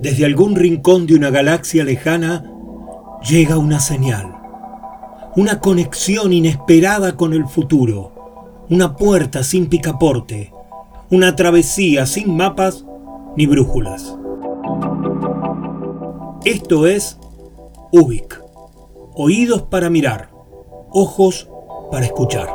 [0.00, 2.44] Desde algún rincón de una galaxia lejana
[3.28, 4.34] llega una señal,
[5.36, 10.52] una conexión inesperada con el futuro, una puerta sin picaporte,
[11.10, 12.84] una travesía sin mapas
[13.36, 14.16] ni brújulas.
[16.44, 17.18] Esto es
[17.92, 18.40] Ubik,
[19.14, 20.30] oídos para mirar,
[20.90, 21.48] ojos
[21.90, 22.48] para escuchar.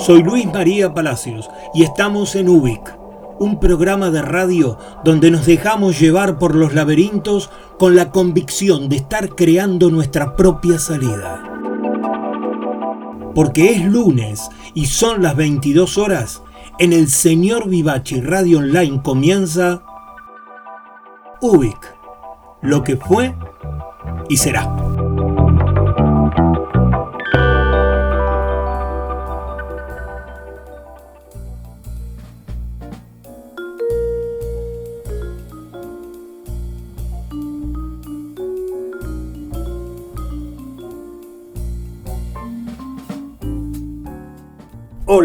[0.00, 2.96] Soy Luis María Palacios y estamos en Ubik,
[3.38, 8.96] un programa de radio donde nos dejamos llevar por los laberintos con la convicción de
[8.96, 11.42] estar creando nuestra propia salida.
[13.34, 16.42] Porque es lunes y son las 22 horas,
[16.78, 19.82] en el Señor Vivachi Radio Online comienza
[21.42, 21.94] Ubik,
[22.62, 23.34] lo que fue
[24.30, 24.89] y será.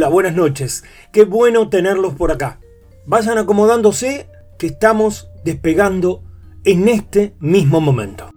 [0.09, 0.84] Buenas noches.
[1.11, 2.59] Qué bueno tenerlos por acá.
[3.06, 6.23] Vayan acomodándose que estamos despegando
[6.64, 8.30] en este mismo momento.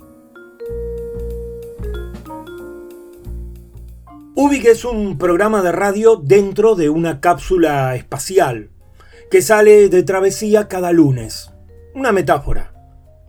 [4.35, 8.71] Ubik es un programa de radio dentro de una cápsula espacial
[9.31, 11.51] que sale de travesía cada lunes.
[11.95, 12.73] Una metáfora.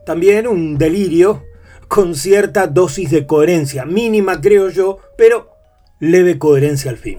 [0.06, 1.42] También un delirio
[1.88, 5.50] con cierta dosis de coherencia, mínima creo yo, pero
[5.98, 7.18] leve coherencia al fin.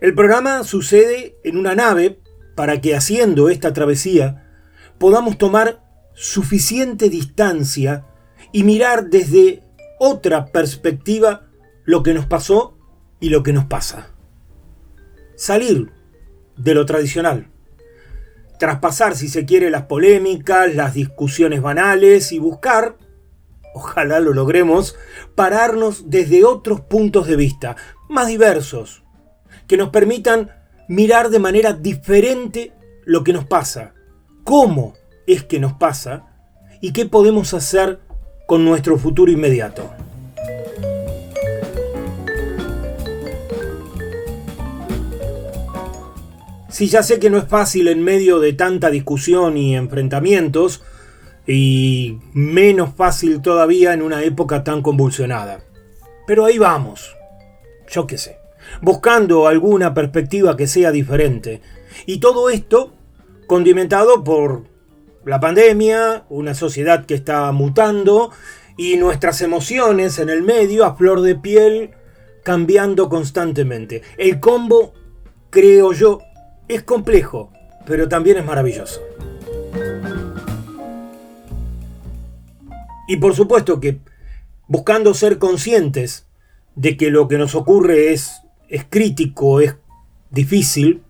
[0.00, 2.20] El programa sucede en una nave
[2.54, 4.50] para que haciendo esta travesía
[4.98, 5.82] podamos tomar
[6.14, 8.06] suficiente distancia
[8.52, 9.62] y mirar desde
[9.98, 11.46] otra perspectiva
[11.84, 12.76] lo que nos pasó
[13.20, 14.10] y lo que nos pasa.
[15.34, 15.90] Salir
[16.56, 17.50] de lo tradicional.
[18.58, 22.96] Traspasar, si se quiere, las polémicas, las discusiones banales y buscar,
[23.74, 24.96] ojalá lo logremos,
[25.34, 27.76] pararnos desde otros puntos de vista,
[28.08, 29.04] más diversos,
[29.66, 30.50] que nos permitan
[30.88, 32.72] mirar de manera diferente
[33.04, 33.94] lo que nos pasa,
[34.44, 34.94] cómo
[35.26, 36.26] es que nos pasa
[36.80, 38.00] y qué podemos hacer
[38.46, 39.90] con nuestro futuro inmediato.
[46.68, 50.82] Si ya sé que no es fácil en medio de tanta discusión y enfrentamientos,
[51.46, 55.60] y menos fácil todavía en una época tan convulsionada.
[56.26, 57.16] Pero ahí vamos.
[57.88, 58.45] Yo qué sé
[58.80, 61.60] buscando alguna perspectiva que sea diferente.
[62.06, 62.92] Y todo esto
[63.46, 64.64] condimentado por
[65.24, 68.30] la pandemia, una sociedad que está mutando
[68.76, 71.90] y nuestras emociones en el medio a flor de piel
[72.42, 74.02] cambiando constantemente.
[74.18, 74.94] El combo,
[75.50, 76.20] creo yo,
[76.68, 77.52] es complejo,
[77.86, 79.00] pero también es maravilloso.
[83.08, 84.00] Y por supuesto que
[84.68, 86.26] buscando ser conscientes
[86.74, 89.76] de que lo que nos ocurre es es crítico, es
[90.30, 91.02] difícil,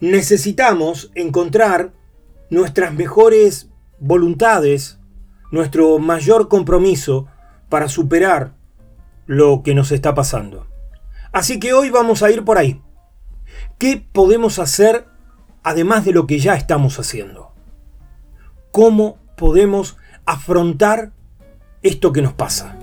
[0.00, 1.92] necesitamos encontrar
[2.50, 4.98] nuestras mejores voluntades,
[5.50, 7.26] nuestro mayor compromiso
[7.68, 8.54] para superar
[9.26, 10.66] lo que nos está pasando.
[11.32, 12.80] Así que hoy vamos a ir por ahí.
[13.78, 15.06] ¿Qué podemos hacer
[15.62, 17.52] además de lo que ya estamos haciendo?
[18.70, 21.12] ¿Cómo podemos afrontar
[21.82, 22.78] esto que nos pasa?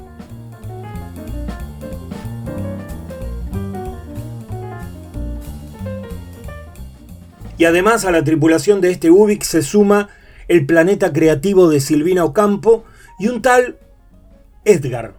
[7.57, 10.09] Y además a la tripulación de este Ubik se suma
[10.47, 12.83] el planeta creativo de Silvina Ocampo
[13.19, 13.77] y un tal
[14.65, 15.15] Edgar,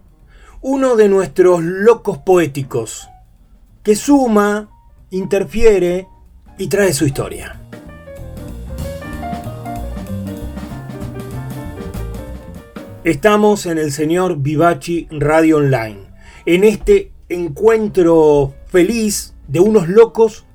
[0.61, 3.07] uno de nuestros locos poéticos,
[3.83, 4.69] que suma,
[5.11, 6.07] interfiere
[6.57, 7.61] y trae su historia.
[13.03, 16.07] Estamos en el señor Vivachi Radio Online,
[16.47, 20.45] en este encuentro feliz de unos locos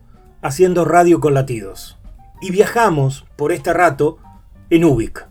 [0.43, 1.99] haciendo radio con latidos.
[2.41, 4.19] Y viajamos por este rato
[4.71, 5.27] en Ubik,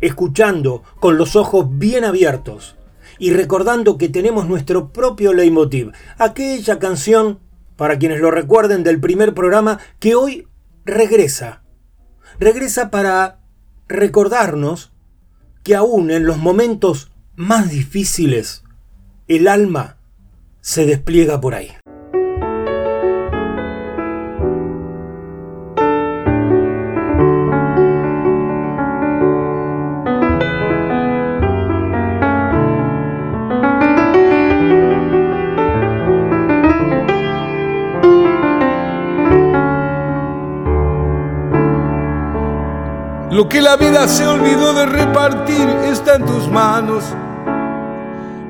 [0.00, 2.76] escuchando con los ojos bien abiertos
[3.18, 7.40] y recordando que tenemos nuestro propio leitmotiv, aquella canción,
[7.76, 10.48] para quienes lo recuerden del primer programa, que hoy
[10.84, 11.62] regresa.
[12.38, 13.40] Regresa para
[13.88, 14.92] recordarnos
[15.62, 18.64] que aún en los momentos más difíciles,
[19.28, 19.96] el alma
[20.60, 21.70] se despliega por ahí.
[43.36, 47.04] Lo que la vida se olvidó de repartir está en tus manos.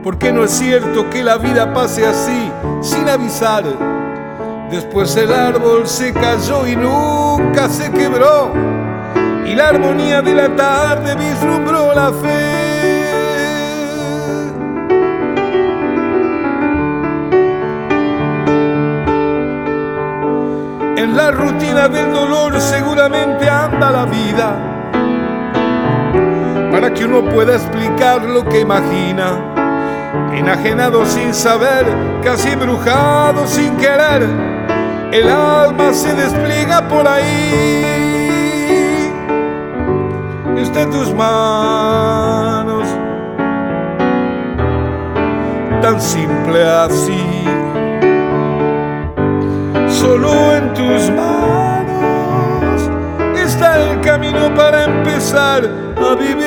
[0.05, 2.53] Porque no es cierto que la vida pase así,
[2.83, 3.65] sin avisar.
[4.71, 8.53] Después el árbol se cayó y nunca se quebró.
[9.45, 13.03] Y la armonía de la tarde vislumbró la fe.
[20.97, 24.76] En la rutina del dolor seguramente anda la vida
[26.77, 29.55] para que uno pueda explicar lo que imagina.
[30.35, 31.87] Enajenado sin saber,
[32.23, 34.29] casi embrujado sin querer,
[35.11, 37.83] el alma se despliega por ahí.
[40.59, 42.87] Está en tus manos,
[45.81, 47.45] tan simple así
[49.89, 51.77] solo en tus manos
[53.47, 55.65] está el camino para empezar
[55.97, 56.46] a vivir.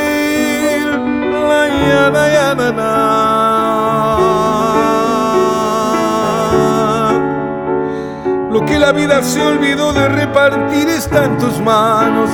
[8.52, 12.30] Lo que la vida se olvidó de repartir está en tus manos.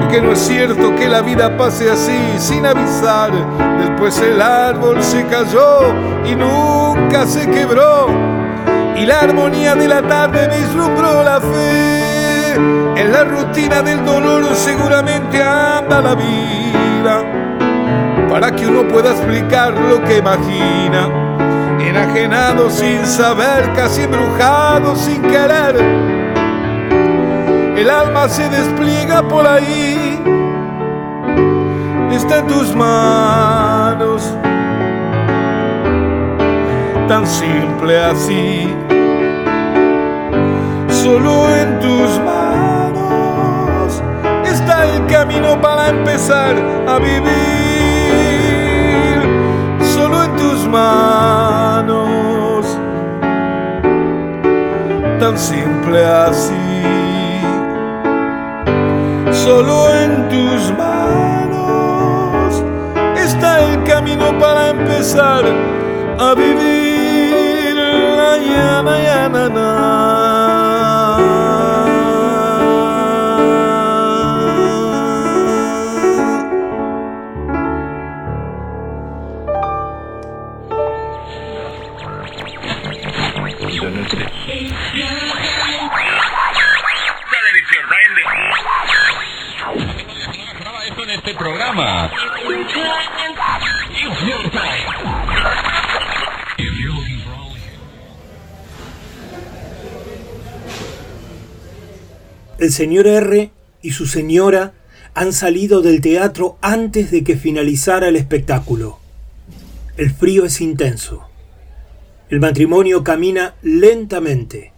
[0.00, 3.30] Porque no es cierto que la vida pase así, sin avisar.
[3.78, 5.92] Después el árbol se cayó
[6.24, 8.08] y nunca se quebró
[8.96, 12.54] y la armonía de la tarde vislumbró la fe.
[13.00, 17.37] En la rutina del dolor seguramente anda la vida
[18.28, 21.08] para que uno pueda explicar lo que imagina.
[21.80, 25.76] Enajenado sin saber, casi embrujado sin querer.
[27.76, 30.20] El alma se despliega por ahí,
[32.10, 34.34] está en tus manos
[37.08, 38.68] tan simple así
[41.02, 44.02] solo en tus manos
[44.44, 46.54] está el camino para empezar
[46.86, 47.67] a vivir.
[50.68, 52.66] Manos,
[55.18, 56.54] tan simple así.
[59.30, 62.62] Solo en tus manos
[63.16, 65.44] está el camino para empezar
[66.18, 67.76] a vivir.
[68.16, 68.36] La
[102.68, 103.50] El señor R
[103.80, 104.74] y su señora
[105.14, 108.98] han salido del teatro antes de que finalizara el espectáculo.
[109.96, 111.26] El frío es intenso.
[112.28, 114.74] El matrimonio camina lentamente.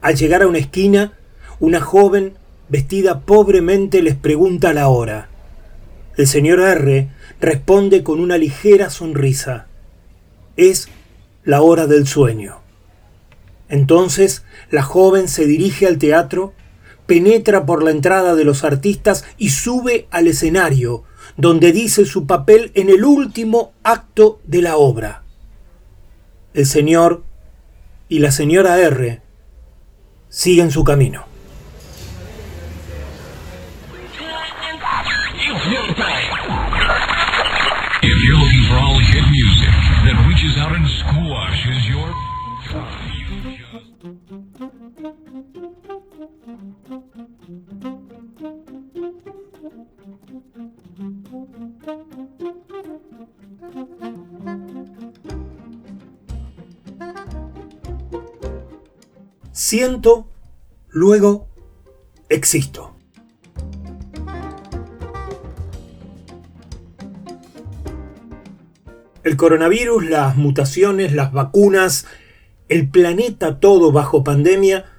[0.00, 1.12] Al llegar a una esquina,
[1.60, 2.34] una joven
[2.68, 5.28] vestida pobremente les pregunta la hora.
[6.16, 7.08] El señor R
[7.40, 9.68] responde con una ligera sonrisa.
[10.56, 10.88] Es
[11.44, 12.62] la hora del sueño.
[13.68, 16.52] Entonces la joven se dirige al teatro,
[17.06, 21.04] penetra por la entrada de los artistas y sube al escenario,
[21.36, 25.22] donde dice su papel en el último acto de la obra.
[26.54, 27.22] El señor
[28.08, 29.22] y la señora R
[30.28, 31.31] siguen su camino.
[59.52, 60.28] Siento,
[60.88, 61.48] luego
[62.28, 62.94] existo.
[69.24, 72.06] El coronavirus, las mutaciones, las vacunas,
[72.68, 74.91] el planeta todo bajo pandemia,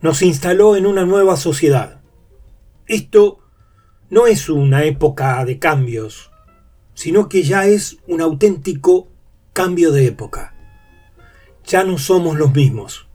[0.00, 2.00] nos instaló en una nueva sociedad.
[2.86, 3.40] Esto
[4.10, 6.30] no es una época de cambios,
[6.94, 9.08] sino que ya es un auténtico
[9.52, 10.54] cambio de época.
[11.66, 13.08] Ya no somos los mismos.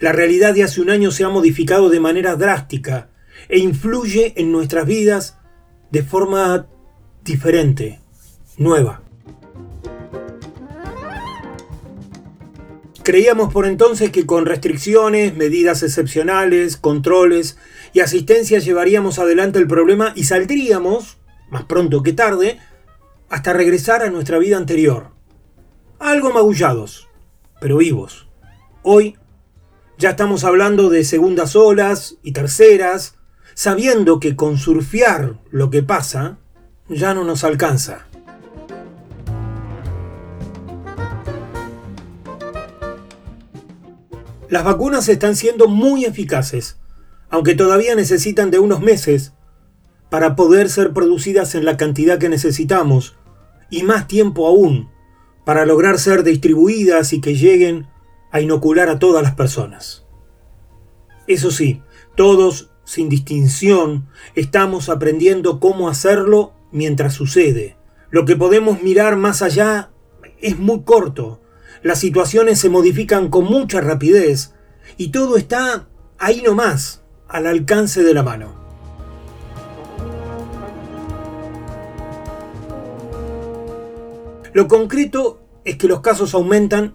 [0.00, 3.10] La realidad de hace un año se ha modificado de manera drástica
[3.48, 5.38] e influye en nuestras vidas
[5.90, 6.66] de forma
[7.24, 8.00] diferente,
[8.56, 9.02] nueva.
[13.08, 17.56] Creíamos por entonces que con restricciones, medidas excepcionales, controles
[17.94, 21.16] y asistencia llevaríamos adelante el problema y saldríamos,
[21.48, 22.60] más pronto que tarde,
[23.30, 25.12] hasta regresar a nuestra vida anterior.
[25.98, 27.08] Algo magullados,
[27.62, 28.28] pero vivos.
[28.82, 29.16] Hoy
[29.96, 33.14] ya estamos hablando de segundas olas y terceras,
[33.54, 36.36] sabiendo que con surfear lo que pasa
[36.90, 38.07] ya no nos alcanza.
[44.48, 46.78] Las vacunas están siendo muy eficaces,
[47.28, 49.34] aunque todavía necesitan de unos meses
[50.10, 53.16] para poder ser producidas en la cantidad que necesitamos,
[53.70, 54.90] y más tiempo aún
[55.44, 57.86] para lograr ser distribuidas y que lleguen
[58.30, 60.06] a inocular a todas las personas.
[61.26, 61.82] Eso sí,
[62.16, 67.76] todos, sin distinción, estamos aprendiendo cómo hacerlo mientras sucede.
[68.10, 69.90] Lo que podemos mirar más allá
[70.40, 71.40] es muy corto,
[71.82, 74.54] las situaciones se modifican con mucha rapidez
[74.96, 78.56] y todo está ahí nomás, al alcance de la mano.
[84.52, 86.94] Lo concreto es que los casos aumentan,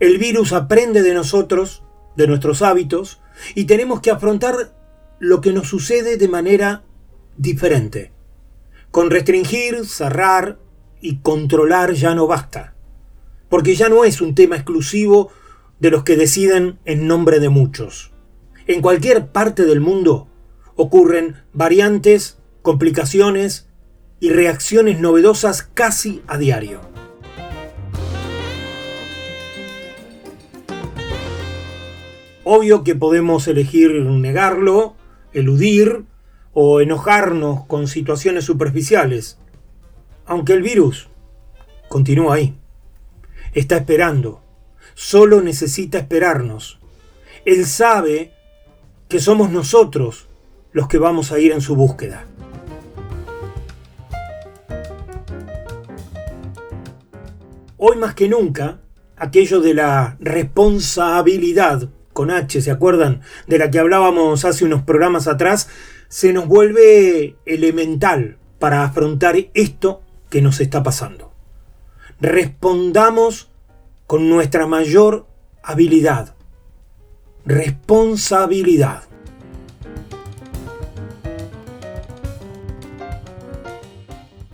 [0.00, 1.84] el virus aprende de nosotros,
[2.16, 3.22] de nuestros hábitos,
[3.54, 4.74] y tenemos que afrontar
[5.18, 6.82] lo que nos sucede de manera
[7.36, 8.12] diferente.
[8.90, 10.58] Con restringir, cerrar
[11.00, 12.74] y controlar ya no basta
[13.50, 15.30] porque ya no es un tema exclusivo
[15.80, 18.12] de los que deciden en nombre de muchos.
[18.66, 20.28] En cualquier parte del mundo
[20.76, 23.68] ocurren variantes, complicaciones
[24.20, 26.80] y reacciones novedosas casi a diario.
[32.44, 34.94] Obvio que podemos elegir negarlo,
[35.32, 36.04] eludir
[36.52, 39.38] o enojarnos con situaciones superficiales,
[40.26, 41.08] aunque el virus
[41.88, 42.59] continúa ahí
[43.52, 44.40] está esperando.
[44.94, 46.78] Solo necesita esperarnos.
[47.44, 48.32] Él sabe
[49.08, 50.26] que somos nosotros
[50.72, 52.26] los que vamos a ir en su búsqueda.
[57.76, 58.80] Hoy más que nunca,
[59.16, 63.22] aquello de la responsabilidad con H, ¿se acuerdan?
[63.46, 65.68] De la que hablábamos hace unos programas atrás,
[66.08, 71.29] se nos vuelve elemental para afrontar esto que nos está pasando
[72.20, 73.48] respondamos
[74.06, 75.26] con nuestra mayor
[75.62, 76.34] habilidad,
[77.46, 79.04] responsabilidad.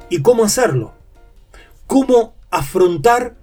[0.08, 0.92] ¿Y cómo hacerlo?
[1.86, 3.36] ¿Cómo afrontar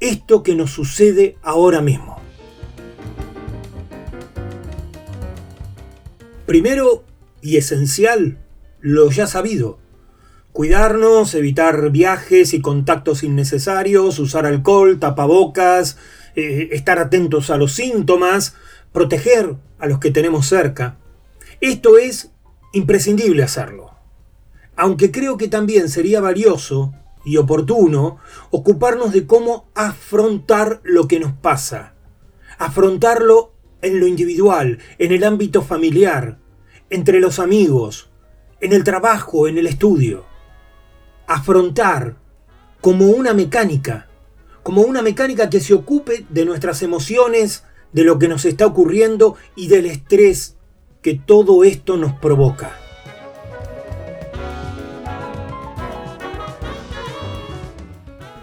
[0.00, 2.18] esto que nos sucede ahora mismo?
[6.46, 7.04] Primero
[7.42, 8.38] y esencial,
[8.80, 9.78] lo ya sabido,
[10.58, 15.98] Cuidarnos, evitar viajes y contactos innecesarios, usar alcohol, tapabocas,
[16.34, 18.56] eh, estar atentos a los síntomas,
[18.90, 20.98] proteger a los que tenemos cerca.
[21.60, 22.32] Esto es
[22.72, 23.92] imprescindible hacerlo.
[24.74, 26.92] Aunque creo que también sería valioso
[27.24, 28.18] y oportuno
[28.50, 31.94] ocuparnos de cómo afrontar lo que nos pasa.
[32.58, 36.40] Afrontarlo en lo individual, en el ámbito familiar,
[36.90, 38.10] entre los amigos,
[38.60, 40.26] en el trabajo, en el estudio
[41.28, 42.16] afrontar
[42.80, 44.08] como una mecánica,
[44.62, 49.36] como una mecánica que se ocupe de nuestras emociones, de lo que nos está ocurriendo
[49.54, 50.56] y del estrés
[51.02, 52.72] que todo esto nos provoca.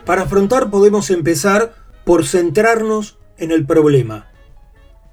[0.06, 1.74] Para afrontar podemos empezar
[2.06, 4.32] por centrarnos en el problema,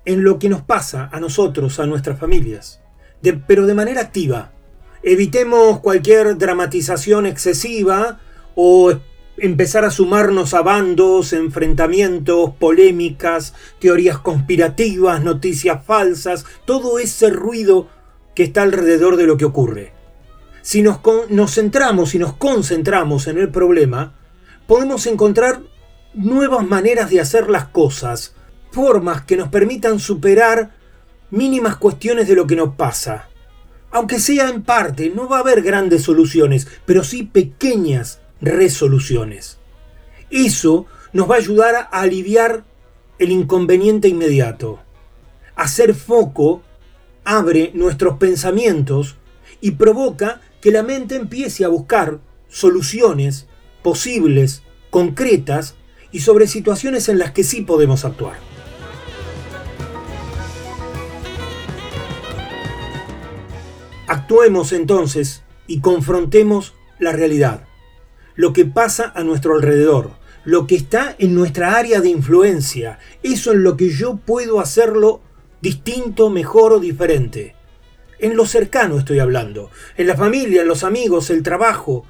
[0.04, 2.82] en lo que nos pasa a nosotros, a nuestras familias,
[3.46, 4.52] pero de manera activa,
[5.04, 8.20] Evitemos cualquier dramatización excesiva
[8.54, 8.92] o
[9.36, 17.88] empezar a sumarnos a bandos, enfrentamientos, polémicas, teorías conspirativas, noticias falsas, todo ese ruido
[18.36, 19.92] que está alrededor de lo que ocurre.
[20.62, 24.14] Si nos, nos centramos y nos concentramos en el problema,
[24.68, 25.62] podemos encontrar
[26.14, 28.36] nuevas maneras de hacer las cosas,
[28.70, 30.76] formas que nos permitan superar
[31.30, 33.31] mínimas cuestiones de lo que nos pasa
[33.92, 39.58] aunque sea en parte, no va a haber grandes soluciones, pero sí pequeñas resoluciones.
[40.30, 42.64] Eso nos va a ayudar a aliviar
[43.18, 44.80] el inconveniente inmediato.
[45.54, 46.62] Hacer foco
[47.24, 49.16] abre nuestros pensamientos
[49.60, 52.18] y provoca que la mente empiece a buscar
[52.48, 53.46] soluciones
[53.82, 55.74] posibles, concretas
[56.10, 58.51] y sobre situaciones en las que sí podemos actuar.
[64.12, 67.64] Actuemos entonces y confrontemos la realidad,
[68.34, 70.10] lo que pasa a nuestro alrededor,
[70.44, 75.22] lo que está en nuestra área de influencia, eso en lo que yo puedo hacerlo
[75.62, 77.56] distinto, mejor o diferente.
[78.18, 82.04] En lo cercano estoy hablando, en la familia, en los amigos, el trabajo,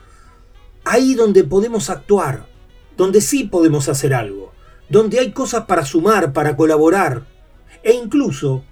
[0.83, 2.49] ahí donde podemos actuar,
[2.97, 4.53] donde sí podemos hacer algo,
[4.89, 7.29] donde hay cosas para sumar, para colaborar,
[7.85, 8.65] e incluso,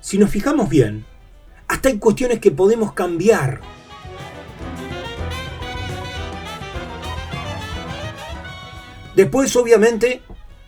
[0.00, 1.06] si nos fijamos bien,
[1.72, 3.62] hasta hay cuestiones que podemos cambiar.
[9.16, 10.20] Después, obviamente,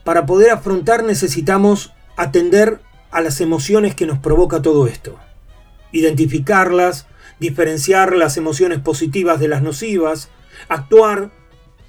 [0.03, 2.81] para poder afrontar necesitamos atender
[3.11, 5.19] a las emociones que nos provoca todo esto.
[5.93, 7.07] Identificarlas,
[7.39, 10.31] diferenciar las emociones positivas de las nocivas,
[10.71, 11.33] actuar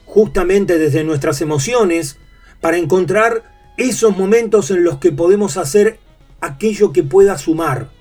[0.06, 2.18] justamente desde nuestras emociones
[2.60, 3.44] para encontrar
[3.78, 6.00] esos momentos en los que podemos hacer
[6.42, 7.96] aquello que pueda sumar,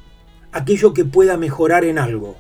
[0.55, 2.37] aquello que pueda mejorar en algo.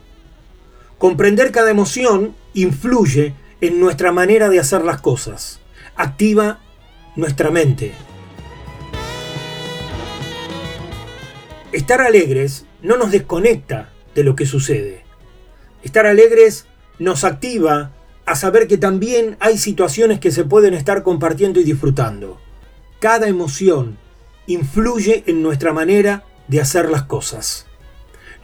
[0.99, 5.61] Comprender cada emoción influye en nuestra manera de hacer las cosas
[5.97, 6.61] activa
[7.16, 7.92] nuestra mente.
[11.73, 15.04] Estar alegres no nos desconecta de lo que sucede.
[15.83, 16.66] Estar alegres
[16.99, 17.92] nos activa
[18.26, 22.40] a saber que también hay situaciones que se pueden estar compartiendo y disfrutando.
[23.00, 23.99] Cada emoción
[24.47, 27.66] influye en nuestra manera de hacer las cosas.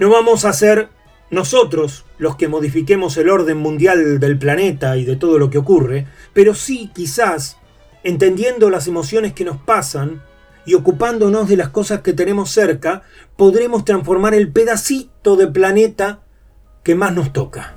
[0.01, 0.89] No vamos a ser
[1.31, 6.07] nosotros los que modifiquemos el orden mundial del planeta y de todo lo que ocurre,
[6.33, 7.59] pero sí quizás
[8.03, 10.23] entendiendo las emociones que nos pasan
[10.65, 13.03] y ocupándonos de las cosas que tenemos cerca,
[13.37, 16.23] podremos transformar el pedacito de planeta
[16.83, 17.77] que más nos toca.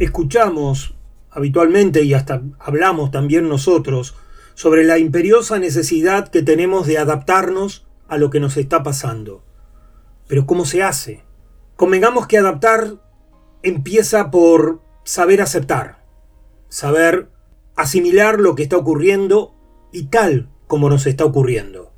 [0.00, 0.96] Escuchamos
[1.30, 4.16] habitualmente y hasta hablamos también nosotros
[4.54, 9.44] sobre la imperiosa necesidad que tenemos de adaptarnos a lo que nos está pasando.
[10.28, 11.24] Pero ¿cómo se hace?
[11.76, 12.96] Convengamos que adaptar
[13.62, 16.04] empieza por saber aceptar,
[16.68, 17.28] saber
[17.76, 19.54] asimilar lo que está ocurriendo
[19.92, 21.92] y tal como nos está ocurriendo.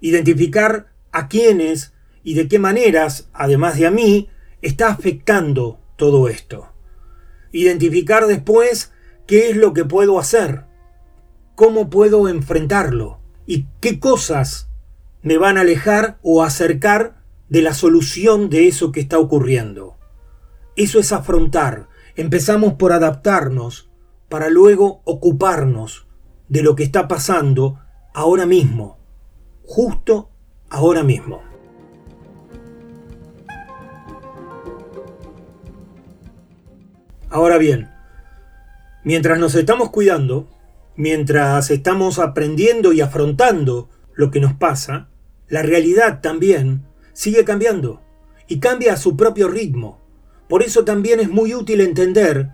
[0.00, 4.28] Identificar a quiénes y de qué maneras, además de a mí,
[4.62, 6.68] está afectando todo esto.
[7.52, 8.92] Identificar después
[9.26, 10.65] qué es lo que puedo hacer,
[11.56, 14.68] cómo puedo enfrentarlo y qué cosas
[15.22, 17.16] me van a alejar o acercar
[17.48, 19.96] de la solución de eso que está ocurriendo.
[20.76, 21.88] Eso es afrontar.
[22.14, 23.90] Empezamos por adaptarnos
[24.28, 26.06] para luego ocuparnos
[26.48, 27.80] de lo que está pasando
[28.14, 28.98] ahora mismo,
[29.64, 30.30] justo
[30.68, 31.40] ahora mismo.
[37.30, 37.90] Ahora bien,
[39.04, 40.48] mientras nos estamos cuidando,
[40.96, 45.08] mientras estamos aprendiendo y afrontando lo que nos pasa,
[45.48, 48.02] la realidad también sigue cambiando
[48.48, 50.00] y cambia a su propio ritmo.
[50.48, 52.50] Por eso también es muy útil entender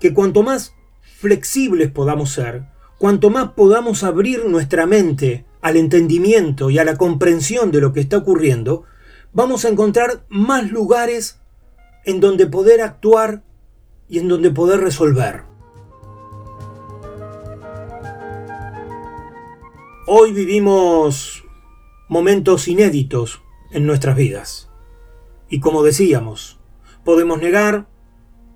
[0.00, 0.74] que cuanto más
[1.18, 2.64] flexibles podamos ser,
[2.98, 8.00] cuanto más podamos abrir nuestra mente al entendimiento y a la comprensión de lo que
[8.00, 8.84] está ocurriendo,
[9.32, 11.40] vamos a encontrar más lugares
[12.04, 13.42] en donde poder actuar
[14.08, 15.47] y en donde poder resolver.
[20.10, 21.44] Hoy vivimos
[22.08, 23.42] momentos inéditos
[23.72, 24.70] en nuestras vidas.
[25.50, 26.58] Y como decíamos,
[27.04, 27.86] Podemos negar,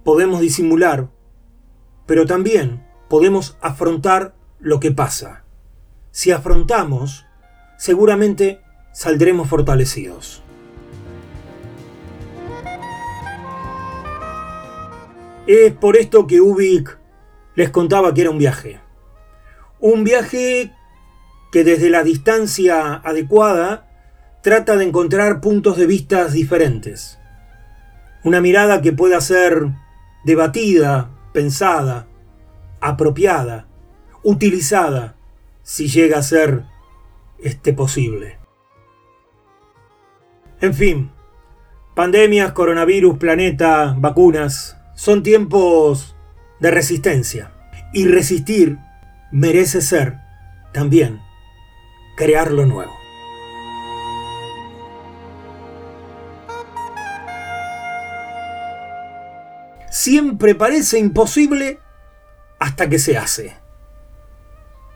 [0.02, 1.10] podemos disimular,
[2.06, 5.44] pero también podemos afrontar lo que pasa.
[6.10, 7.26] Si afrontamos,
[7.76, 8.62] seguramente
[8.94, 10.42] saldremos fortalecidos.
[15.46, 16.98] Es por esto que Ubik
[17.56, 18.80] les contaba que era un viaje.
[19.80, 20.72] Un viaje
[21.52, 23.86] que desde la distancia adecuada
[24.42, 27.18] trata de encontrar puntos de vista diferentes.
[28.24, 29.68] Una mirada que pueda ser
[30.24, 32.08] debatida, pensada,
[32.80, 33.68] apropiada,
[34.24, 35.14] utilizada,
[35.62, 36.64] si llega a ser
[37.38, 38.38] este posible.
[40.60, 41.10] En fin,
[41.94, 46.16] pandemias, coronavirus, planeta, vacunas, son tiempos
[46.60, 47.52] de resistencia.
[47.92, 48.78] Y resistir
[49.30, 50.18] merece ser
[50.72, 51.20] también
[52.16, 53.02] crear lo nuevo.
[60.02, 61.78] siempre parece imposible
[62.58, 63.56] hasta que se hace.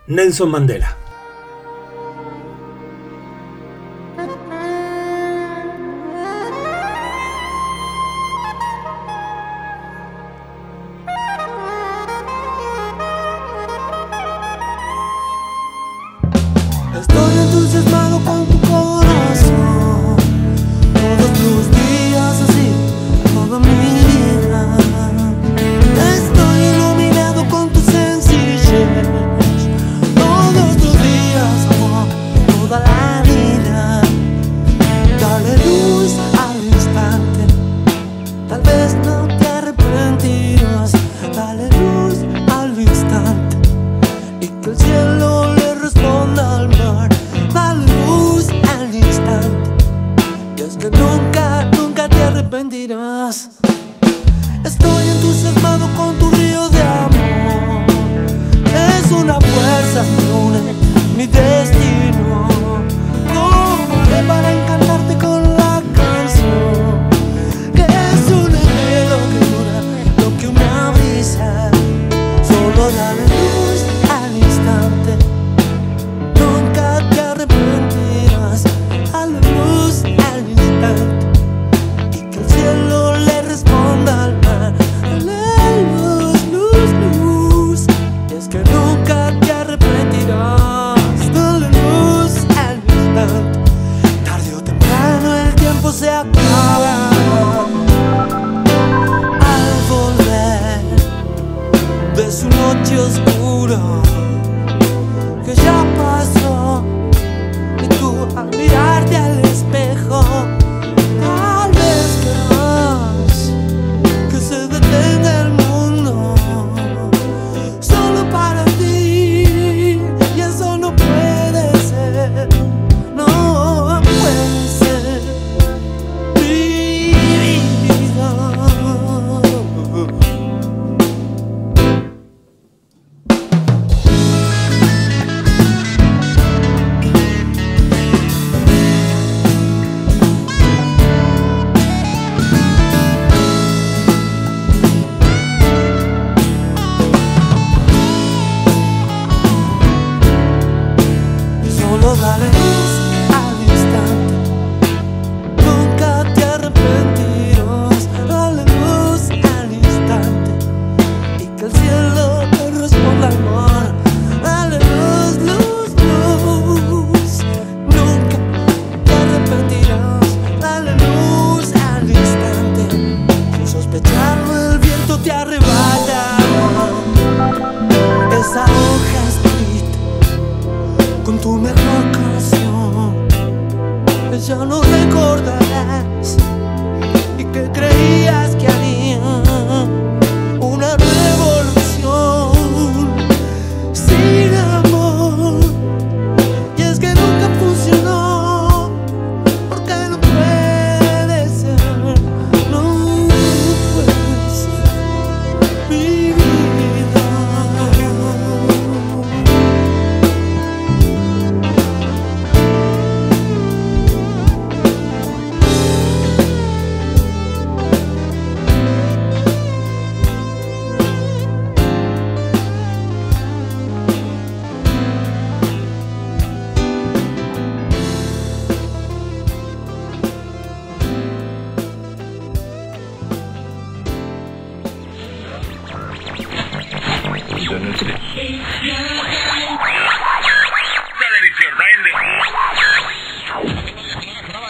[0.09, 0.97] Nelson Mandela.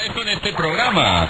[0.06, 1.28] Esto en este programa.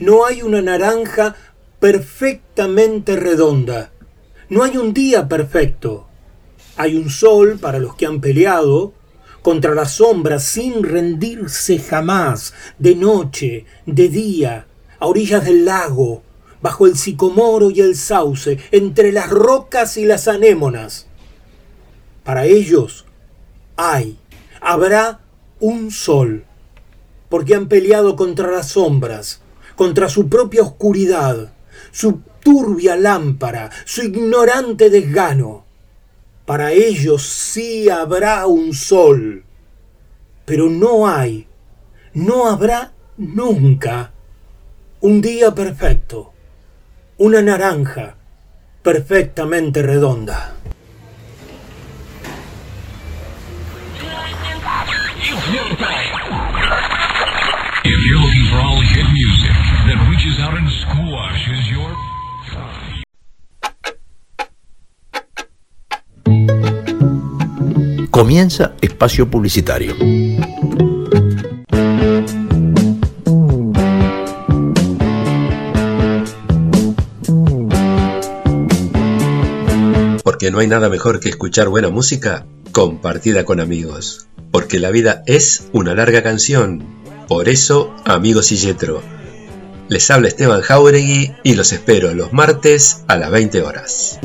[0.00, 1.36] No hay una naranja
[1.78, 3.90] perfectamente redonda.
[4.48, 6.08] No hay un día perfecto.
[6.76, 8.94] Hay un sol para los que han peleado
[9.42, 14.66] contra las sombras sin rendirse jamás, de noche, de día,
[14.98, 16.22] a orillas del lago,
[16.62, 21.06] bajo el sicomoro y el sauce, entre las rocas y las anémonas.
[22.24, 23.04] Para ellos
[23.76, 24.16] hay,
[24.60, 25.20] habrá
[25.58, 26.44] un sol,
[27.28, 29.40] porque han peleado contra las sombras,
[29.74, 31.52] contra su propia oscuridad,
[31.90, 35.64] su turbia lámpara, su ignorante desgano.
[36.44, 39.44] Para ellos sí habrá un sol,
[40.44, 41.46] pero no hay,
[42.14, 44.12] no habrá nunca
[45.00, 46.32] un día perfecto,
[47.18, 48.16] una naranja
[48.82, 50.54] perfectamente redonda.
[68.12, 69.96] Comienza espacio publicitario.
[80.22, 84.26] Porque no hay nada mejor que escuchar buena música compartida con amigos.
[84.50, 86.84] Porque la vida es una larga canción.
[87.28, 89.00] Por eso, amigos y Yetro.
[89.88, 94.18] Les habla Esteban Jauregui y los espero los martes a las 20 horas.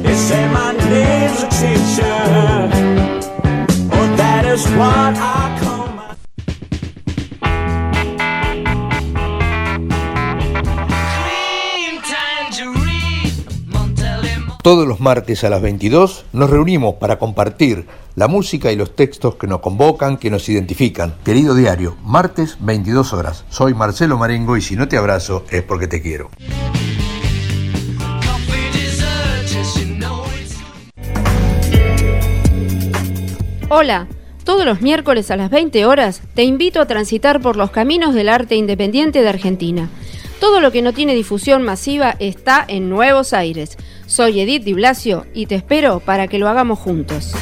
[14.64, 19.36] Todos los martes a las 22 nos reunimos para compartir la música y los textos
[19.36, 21.14] que nos convocan, que nos identifican.
[21.24, 23.46] Querido diario, martes 22 horas.
[23.50, 26.32] Soy Marcelo Marengo y si no te abrazo es porque te quiero.
[33.70, 34.08] Hola,
[34.48, 38.30] todos los miércoles a las 20 horas te invito a transitar por los caminos del
[38.30, 39.90] arte independiente de Argentina.
[40.40, 43.78] Todo lo que no tiene difusión masiva está en Nuevos Aires.
[44.06, 47.34] Soy Edith Di Blasio y te espero para que lo hagamos juntos.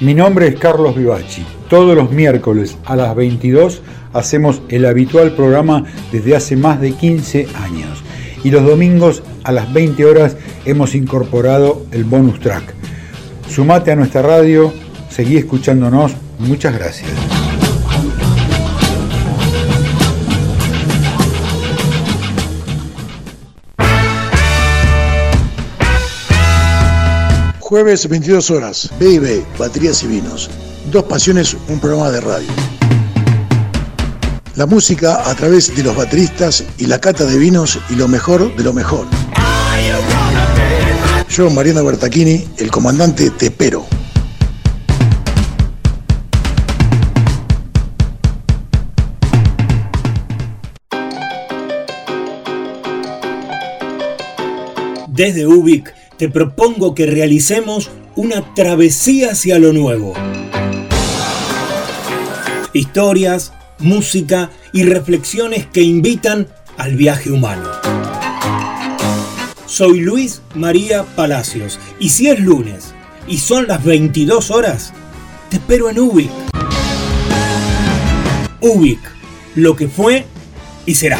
[0.00, 1.55] Mi nombre es Carlos Vivachi.
[1.68, 7.48] Todos los miércoles a las 22 hacemos el habitual programa desde hace más de 15
[7.56, 8.02] años.
[8.44, 12.72] Y los domingos a las 20 horas hemos incorporado el bonus track.
[13.48, 14.72] Sumate a nuestra radio,
[15.08, 16.12] seguí escuchándonos.
[16.38, 17.10] Muchas gracias.
[27.58, 30.48] Jueves 22 horas, B&B, Baterías y Vinos.
[30.90, 32.48] Dos pasiones, un programa de radio.
[34.54, 38.54] La música a través de los bateristas y la cata de vinos y lo mejor
[38.56, 39.06] de lo mejor.
[41.28, 43.84] Yo, Mariano Bertachini, el comandante Tepero.
[55.08, 60.14] Desde Ubik te propongo que realicemos una travesía hacia lo nuevo.
[62.76, 67.68] Historias, música y reflexiones que invitan al viaje humano.
[69.66, 72.94] Soy Luis María Palacios y si es lunes
[73.26, 74.92] y son las 22 horas,
[75.50, 76.30] te espero en Ubic.
[78.60, 79.00] Ubic,
[79.54, 80.24] lo que fue
[80.84, 81.18] y será.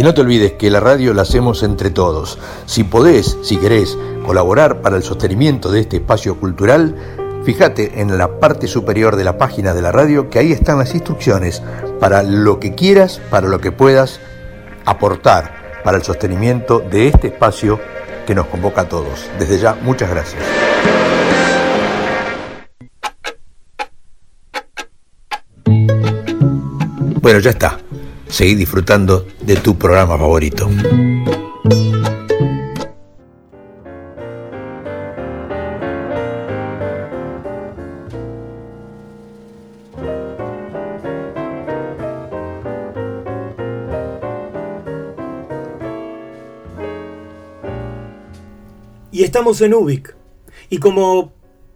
[0.00, 2.38] Y no te olvides que la radio la hacemos entre todos.
[2.64, 6.96] Si podés, si querés, colaborar para el sostenimiento de este espacio cultural,
[7.44, 10.94] fíjate en la parte superior de la página de la radio que ahí están las
[10.94, 11.62] instrucciones
[12.00, 14.20] para lo que quieras, para lo que puedas
[14.86, 17.78] aportar para el sostenimiento de este espacio
[18.26, 19.28] que nos convoca a todos.
[19.38, 20.42] Desde ya, muchas gracias.
[27.20, 27.78] Bueno, ya está
[28.30, 30.68] seguir disfrutando de tu programa favorito.
[49.12, 50.14] Y estamos en Ubik.
[50.70, 51.32] Y como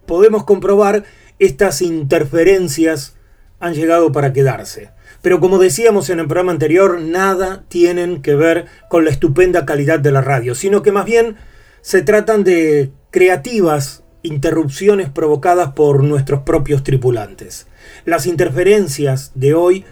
[0.07, 1.03] podemos comprobar,
[1.37, 3.17] estas interferencias
[3.59, 4.94] han llegado para quedarse.
[5.25, 9.99] Pero como decíamos en el programa anterior, nada tienen que ver con la estupenda calidad
[9.99, 11.35] de la radio, sino que más bien
[11.81, 17.65] se tratan de creativas interrupciones provocadas por nuestros propios tripulantes.
[18.05, 19.83] Las interferencias de hoy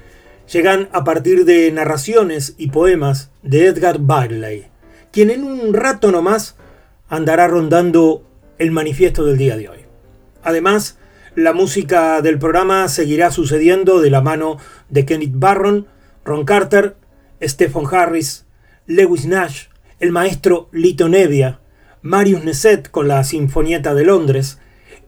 [0.54, 4.68] llegan a partir de narraciones y poemas de Edgar Barley,
[5.12, 6.58] quien en un rato nomás
[7.10, 8.24] andará rondando
[8.60, 9.80] el manifiesto del día de hoy.
[10.44, 11.00] Además,
[11.36, 14.58] la música del programa seguirá sucediendo de la mano
[14.90, 15.88] de Kenneth Barron,
[16.24, 16.96] Ron Carter,
[17.42, 18.46] Stephen Harris,
[18.86, 19.66] Lewis Nash,
[20.00, 21.60] el maestro Lito Nevia,
[22.02, 24.60] Marius Neset con la Sinfonieta de Londres,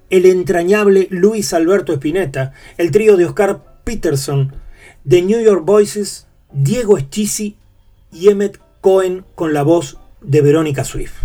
[0.10, 4.54] el entrañable Luis Alberto Spinetta, el trío de Oscar Peterson,
[5.08, 7.58] The New York Voices, Diego Schisi
[8.12, 11.25] y Emmett Cohen con la voz de Verónica Swift.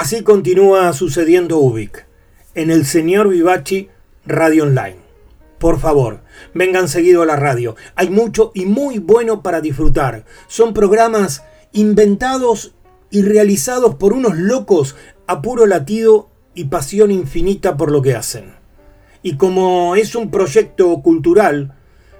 [0.00, 2.06] Así continúa sucediendo Ubik,
[2.54, 3.90] en el señor Vivachi
[4.24, 4.96] Radio Online.
[5.58, 6.22] Por favor,
[6.54, 7.76] vengan seguido a la radio.
[7.96, 10.24] Hay mucho y muy bueno para disfrutar.
[10.48, 12.72] Son programas inventados
[13.10, 18.54] y realizados por unos locos a puro latido y pasión infinita por lo que hacen.
[19.22, 21.76] Y como es un proyecto cultural,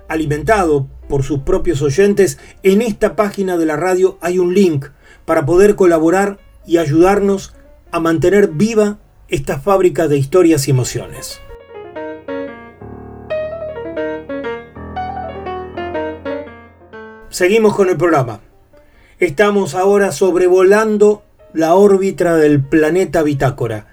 [0.06, 4.88] alimentado por sus propios oyentes, en esta página de la radio hay un link
[5.24, 7.54] para poder colaborar y ayudarnos
[7.92, 8.98] a mantener viva
[9.28, 11.40] esta fábrica de historias y emociones.
[17.28, 18.40] Seguimos con el programa.
[19.18, 21.22] Estamos ahora sobrevolando
[21.52, 23.86] la órbita del planeta Bitácora,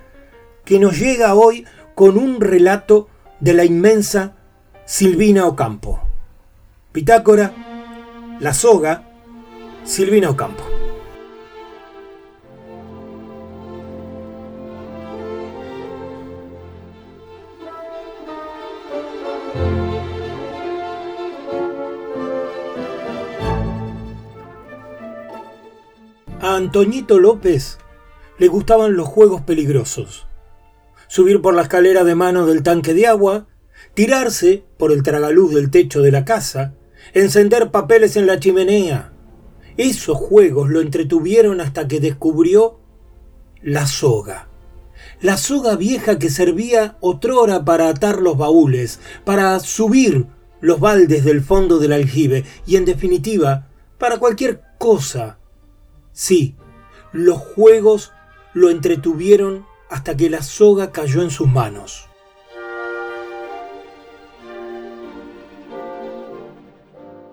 [0.66, 3.08] que nos llega hoy con un relato
[3.40, 4.36] de la inmensa
[4.86, 6.00] Silvina Ocampo.
[6.94, 7.54] Bitácora,
[8.40, 9.04] la soga,
[9.84, 10.77] Silvina Ocampo.
[26.68, 27.78] Antoñito López
[28.40, 30.28] le gustaban los juegos peligrosos.
[31.08, 33.48] Subir por la escalera de mano del tanque de agua,
[33.94, 36.74] tirarse por el tragaluz del techo de la casa,
[37.14, 39.14] encender papeles en la chimenea.
[39.78, 42.82] Esos juegos lo entretuvieron hasta que descubrió
[43.62, 44.50] la soga.
[45.22, 50.28] La soga vieja que servía otrora para atar los baúles, para subir
[50.60, 55.37] los baldes del fondo del aljibe y en definitiva para cualquier cosa.
[56.20, 56.56] Sí,
[57.12, 58.12] los juegos
[58.54, 62.08] lo entretuvieron hasta que la soga cayó en sus manos.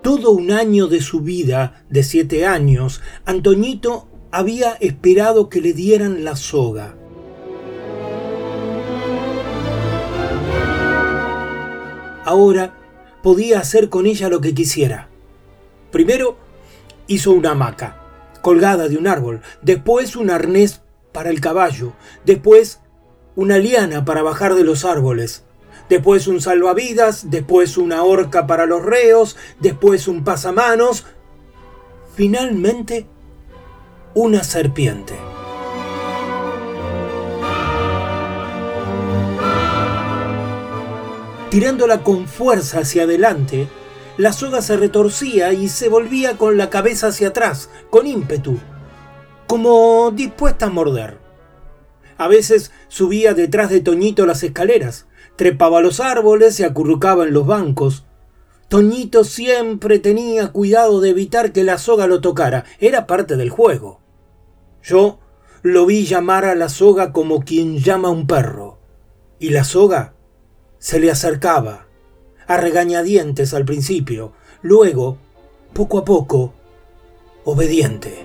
[0.03, 6.23] Todo un año de su vida, de siete años, Antoñito había esperado que le dieran
[6.23, 6.95] la soga.
[12.27, 12.77] Ahora
[13.23, 15.09] podía hacer con ella lo que quisiera.
[15.91, 16.37] Primero
[17.07, 18.04] hizo una hamaca,
[18.45, 21.95] colgada de un árbol, después un arnés para el caballo,
[22.27, 22.79] después
[23.37, 25.45] una liana para bajar de los árboles,
[25.89, 31.07] después un salvavidas, después una horca para los reos, después un pasamanos,
[32.15, 33.07] finalmente
[34.15, 35.15] una serpiente.
[41.49, 43.69] Tirándola con fuerza hacia adelante,
[44.17, 48.59] la soga se retorcía y se volvía con la cabeza hacia atrás, con ímpetu,
[49.47, 51.19] como dispuesta a morder.
[52.17, 57.47] A veces subía detrás de Toñito las escaleras, trepaba los árboles, se acurrucaba en los
[57.47, 58.05] bancos.
[58.69, 64.01] Toñito siempre tenía cuidado de evitar que la soga lo tocara, era parte del juego.
[64.83, 65.19] Yo
[65.63, 68.79] lo vi llamar a la soga como quien llama a un perro,
[69.39, 70.15] y la soga
[70.79, 71.89] se le acercaba,
[72.47, 74.33] a regañadientes al principio,
[74.63, 75.19] luego,
[75.73, 76.55] poco a poco,
[77.45, 78.25] obediente.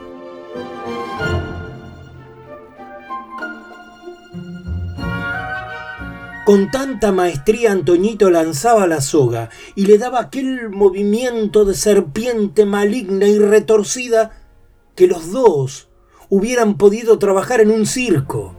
[6.50, 13.28] Con tanta maestría Antoñito lanzaba la soga y le daba aquel movimiento de serpiente maligna
[13.28, 14.32] y retorcida
[14.96, 15.90] que los dos
[16.28, 18.59] hubieran podido trabajar en un circo.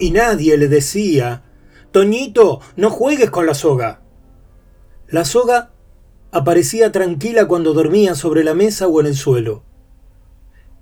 [0.00, 1.44] Y nadie le decía,
[1.92, 4.02] Toñito, no juegues con la soga.
[5.08, 5.70] La soga
[6.32, 9.62] aparecía tranquila cuando dormía sobre la mesa o en el suelo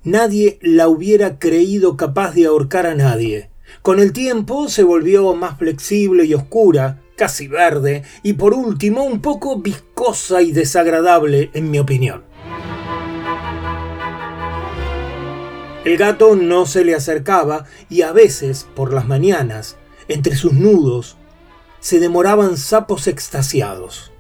[0.09, 3.51] nadie la hubiera creído capaz de ahorcar a nadie.
[3.83, 9.21] Con el tiempo se volvió más flexible y oscura, casi verde, y por último un
[9.21, 12.25] poco viscosa y desagradable, en mi opinión.
[15.89, 19.79] El gato no se le acercaba y a veces, por las mañanas,
[20.09, 21.17] entre sus nudos,
[21.81, 24.13] se demoraban sapos extasiados.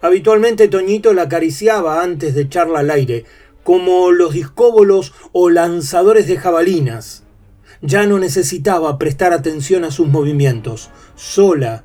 [0.00, 3.26] Habitualmente Toñito la acariciaba antes de echarla al aire,
[3.62, 7.22] como los discóbolos o lanzadores de jabalinas.
[7.80, 10.90] Ya no necesitaba prestar atención a sus movimientos.
[11.14, 11.84] Sola,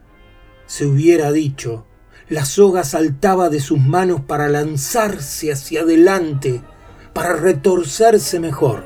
[0.66, 1.86] se hubiera dicho,
[2.30, 6.64] la soga saltaba de sus manos para lanzarse hacia adelante,
[7.18, 8.84] para retorcerse mejor.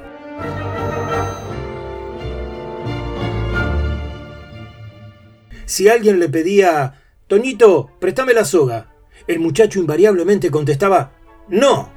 [5.66, 6.94] Si alguien le pedía,
[7.28, 8.96] Toñito, préstame la soga,
[9.28, 11.12] el muchacho invariablemente contestaba,
[11.50, 11.92] no.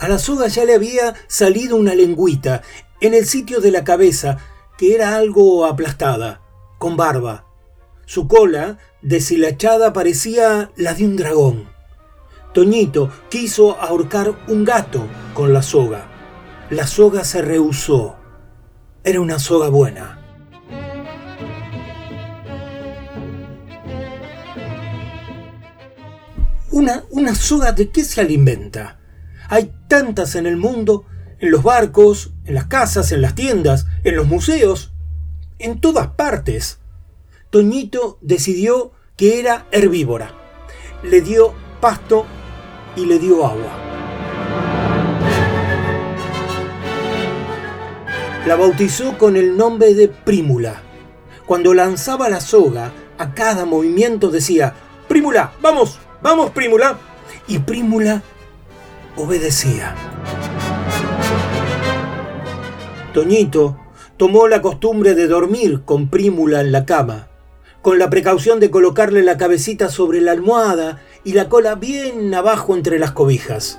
[0.00, 2.62] A la soga ya le había salido una lengüita
[3.00, 4.38] en el sitio de la cabeza,
[4.76, 6.42] que era algo aplastada,
[6.78, 7.46] con barba.
[8.06, 11.71] Su cola, deshilachada, parecía la de un dragón.
[12.52, 16.06] Toñito quiso ahorcar un gato con la soga.
[16.68, 18.16] La soga se rehusó.
[19.04, 20.18] Era una soga buena.
[26.70, 28.98] Una, una soga de qué se alimenta?
[29.48, 31.06] Hay tantas en el mundo,
[31.38, 34.92] en los barcos, en las casas, en las tiendas, en los museos,
[35.58, 36.80] en todas partes.
[37.48, 40.34] Toñito decidió que era herbívora.
[41.02, 42.26] Le dio pasto
[42.96, 43.78] y le dio agua.
[48.46, 50.82] La bautizó con el nombre de Prímula.
[51.46, 54.74] Cuando lanzaba la soga, a cada movimiento decía,
[55.08, 56.98] Prímula, vamos, vamos Prímula.
[57.46, 58.22] Y Prímula
[59.16, 59.94] obedecía.
[63.12, 63.78] Toñito
[64.16, 67.28] tomó la costumbre de dormir con Prímula en la cama,
[67.82, 72.74] con la precaución de colocarle la cabecita sobre la almohada y la cola bien abajo
[72.74, 73.78] entre las cobijas.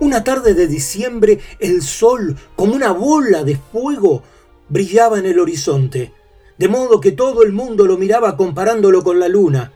[0.00, 4.22] Una tarde de diciembre el sol, como una bola de fuego,
[4.68, 6.12] brillaba en el horizonte
[6.58, 9.72] de modo que todo el mundo lo miraba comparándolo con la luna.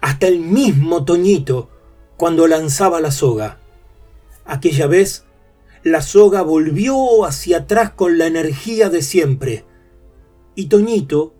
[0.00, 1.68] hasta el mismo Toñito
[2.16, 3.58] cuando lanzaba la soga.
[4.44, 5.22] Aquella vez,
[5.84, 9.64] la soga volvió hacia atrás con la energía de siempre,
[10.54, 11.34] y Toñito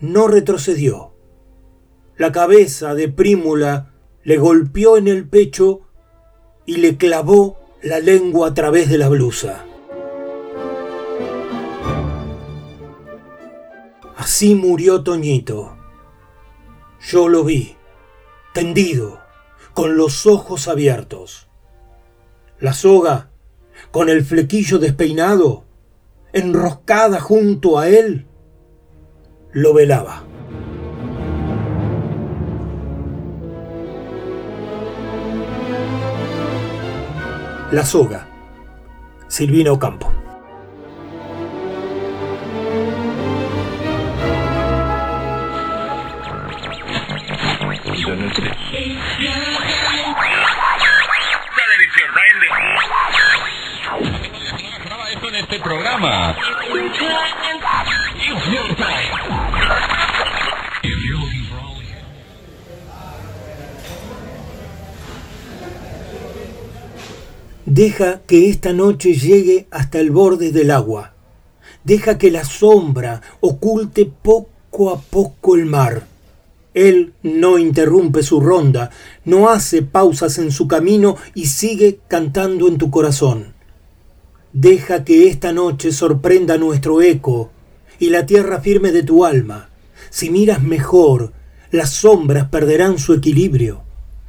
[0.00, 1.12] no retrocedió.
[2.16, 5.82] La cabeza de Prímula le golpeó en el pecho
[6.66, 9.64] y le clavó la lengua a través de la blusa.
[14.16, 15.76] Así murió Toñito.
[17.00, 17.76] Yo lo vi,
[18.52, 19.20] tendido,
[19.72, 21.48] con los ojos abiertos.
[22.58, 23.30] La soga,
[23.90, 25.64] con el flequillo despeinado,
[26.34, 28.26] enroscada junto a él,
[29.52, 30.22] lo velaba.
[37.72, 38.26] La soga,
[39.28, 40.12] Silvina Ocampo.
[55.30, 56.34] en este programa.
[67.66, 71.14] Deja que esta noche llegue hasta el borde del agua.
[71.82, 76.06] Deja que la sombra oculte poco a poco el mar.
[76.74, 78.90] Él no interrumpe su ronda,
[79.24, 83.54] no hace pausas en su camino y sigue cantando en tu corazón.
[84.52, 87.50] Deja que esta noche sorprenda nuestro eco
[88.00, 89.68] y la tierra firme de tu alma.
[90.08, 91.32] Si miras mejor,
[91.70, 93.84] las sombras perderán su equilibrio,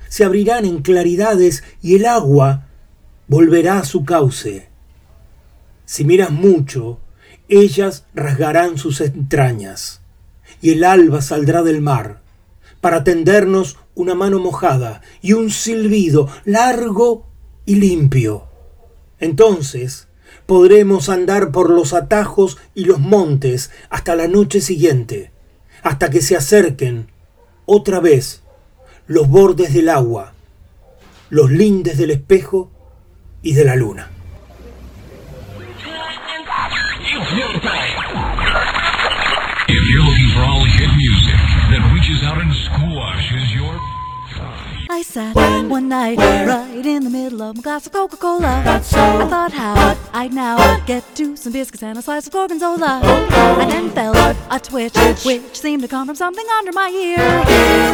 [0.07, 2.67] se abrirán en claridades y el agua
[3.27, 4.67] volverá a su cauce.
[5.85, 6.99] Si miras mucho,
[7.47, 10.01] ellas rasgarán sus entrañas,
[10.61, 12.21] y el alba saldrá del mar,
[12.81, 17.25] para tendernos una mano mojada y un silbido largo
[17.65, 18.47] y limpio.
[19.19, 20.07] Entonces
[20.51, 25.31] podremos andar por los atajos y los montes hasta la noche siguiente,
[25.81, 27.07] hasta que se acerquen
[27.65, 28.43] otra vez
[29.07, 30.33] los bordes del agua,
[31.29, 32.69] los lindes del espejo
[33.41, 34.11] y de la luna.
[44.93, 45.37] I sat
[45.69, 48.61] one night right in the middle of a glass of Coca-Cola.
[48.65, 52.99] I thought how I'd now get to some biscuits and a slice of gorgonzola.
[53.01, 54.17] I then felt
[54.49, 57.19] a twitch, which seemed to come from something under my ear.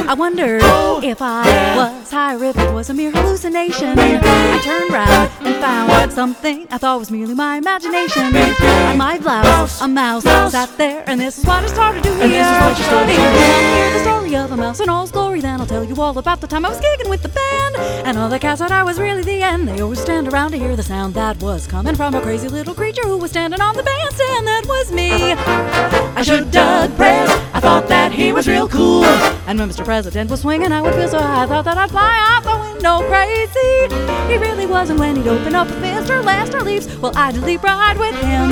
[0.10, 0.64] I wondered
[1.04, 3.94] if I was high or if it was a mere hallucination.
[4.00, 8.36] I turned round and found something I thought was merely my imagination.
[8.36, 12.24] On my blouse, a mouse sat there, and this is what I started to hear.
[12.24, 13.32] And this is what you started to hear.
[13.76, 15.42] hear the story of a mouse in all its glory.
[15.42, 17.76] Then I'll tell you all about the time I was gigging with the band.
[18.08, 19.68] And all the cats thought I was really the end.
[19.68, 22.74] They always stand around to hear the sound that was coming from a crazy little
[22.74, 24.48] creature who was standing on the bandstand.
[24.48, 25.34] That was me.
[25.34, 27.30] I should dug prayers.
[27.54, 29.06] I thought that he was real cool.
[29.48, 29.84] And when Mr.
[29.84, 31.44] President was swinging, I would feel so high.
[31.44, 33.74] I thought that I'd fly out the window crazy.
[34.32, 36.24] He really wasn't when he'd open up with Mr.
[36.24, 36.88] Lester Leaves.
[37.00, 38.52] Well, I'd leap right with him.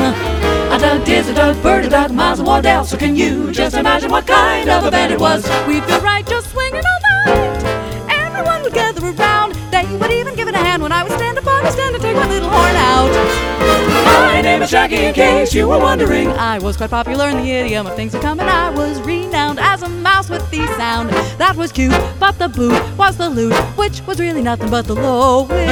[0.73, 2.83] I dug Diz, I dug Bird, I dug Miles and Wardell.
[2.83, 5.45] So can you just imagine what kind of a band it was?
[5.67, 6.75] We'd feel right just swinging.
[6.75, 7.04] Everyone
[8.65, 9.53] would gather around.
[9.71, 11.95] They would even give it a hand when I would stand up on the stand
[11.95, 13.11] and take my little horn out.
[14.05, 16.29] My name is Jackie, in case you were wondering.
[16.29, 19.59] I was quite popular in the idiom of things to come, and I was renowned
[19.59, 21.09] as a mouse with the sound.
[21.37, 24.95] That was cute, but the boot was the loot, which was really nothing but the
[24.95, 25.69] low wind.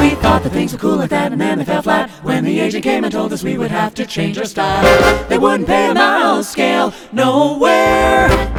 [0.00, 2.58] We thought that things were cool like that, and then they fell flat when the
[2.58, 5.28] agent came and told us we would have to change our style.
[5.28, 8.55] They wouldn't pay a mouse scale nowhere.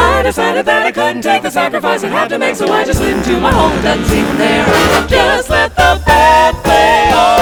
[0.00, 2.98] I decided that I couldn't take the sacrifice I'd have to make, so I just
[2.98, 4.64] slid into my hole and doesn't seem there.
[5.08, 7.40] Just let the band play on.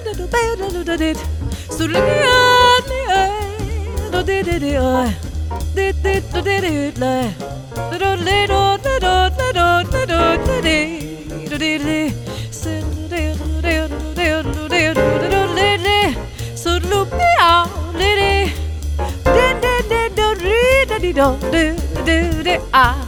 [0.00, 0.84] do do do
[22.44, 23.07] do ah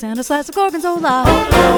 [0.00, 1.24] biscuits and a slice of gorgonzola.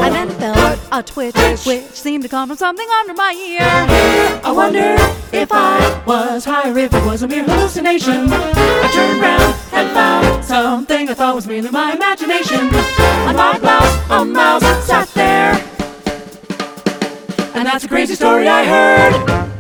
[0.03, 1.35] I then felt a twitch,
[1.67, 4.41] which seemed to come from something under my ear.
[4.45, 4.97] I wonder
[5.33, 8.29] if I was high or if it was a mere hallucination.
[8.31, 12.61] I turned round and found something I thought was merely my imagination.
[13.29, 15.53] On my blouse, a mouse sat there.
[17.55, 19.52] And that's a crazy story I heard.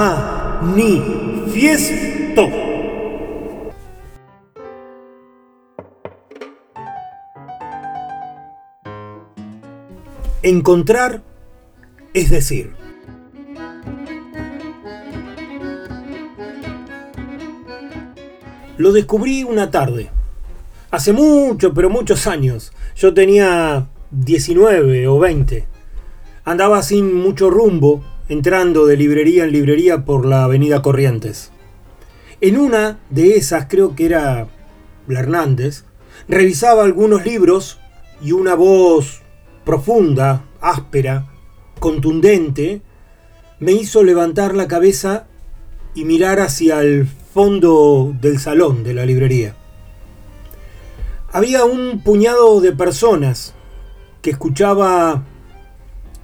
[0.00, 2.48] Manifiesto.
[10.42, 11.22] Encontrar
[12.14, 12.72] es decir.
[18.78, 20.08] Lo descubrí una tarde.
[20.90, 22.72] Hace mucho, pero muchos años.
[22.96, 25.66] Yo tenía 19 o 20.
[26.46, 31.50] Andaba sin mucho rumbo, entrando de librería en librería por la avenida Corrientes.
[32.40, 34.46] En una de esas, creo que era
[35.08, 35.84] la Hernández,
[36.28, 37.80] revisaba algunos libros
[38.22, 39.22] y una voz
[39.64, 41.26] profunda, áspera,
[41.80, 42.82] contundente,
[43.58, 45.26] me hizo levantar la cabeza
[45.96, 49.56] y mirar hacia el fondo del salón de la librería.
[51.32, 53.54] Había un puñado de personas
[54.22, 55.24] que escuchaba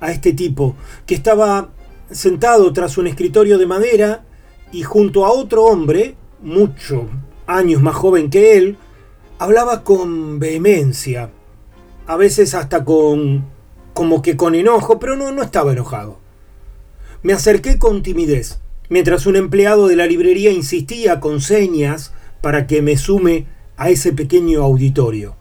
[0.01, 1.71] a este tipo, que estaba
[2.11, 4.25] sentado tras un escritorio de madera
[4.73, 7.09] y junto a otro hombre, mucho
[7.47, 8.77] años más joven que él,
[9.39, 11.31] hablaba con vehemencia,
[12.07, 13.45] a veces hasta con
[13.93, 16.19] como que con enojo, pero no, no estaba enojado.
[17.23, 22.83] Me acerqué con timidez, mientras un empleado de la librería insistía con señas para que
[22.83, 23.47] me sume
[23.77, 25.37] a ese pequeño auditorio.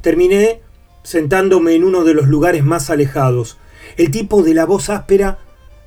[0.00, 0.60] Terminé
[1.02, 3.58] sentándome en uno de los lugares más alejados.
[3.96, 5.38] El tipo de la voz áspera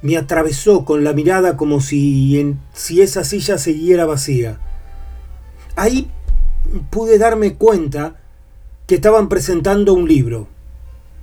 [0.04, 4.60] me atravesó con la mirada como si, en, si esa silla siguiera vacía.
[5.78, 6.12] Ahí
[6.92, 8.18] pude darme cuenta
[8.86, 10.48] que estaban presentando un libro.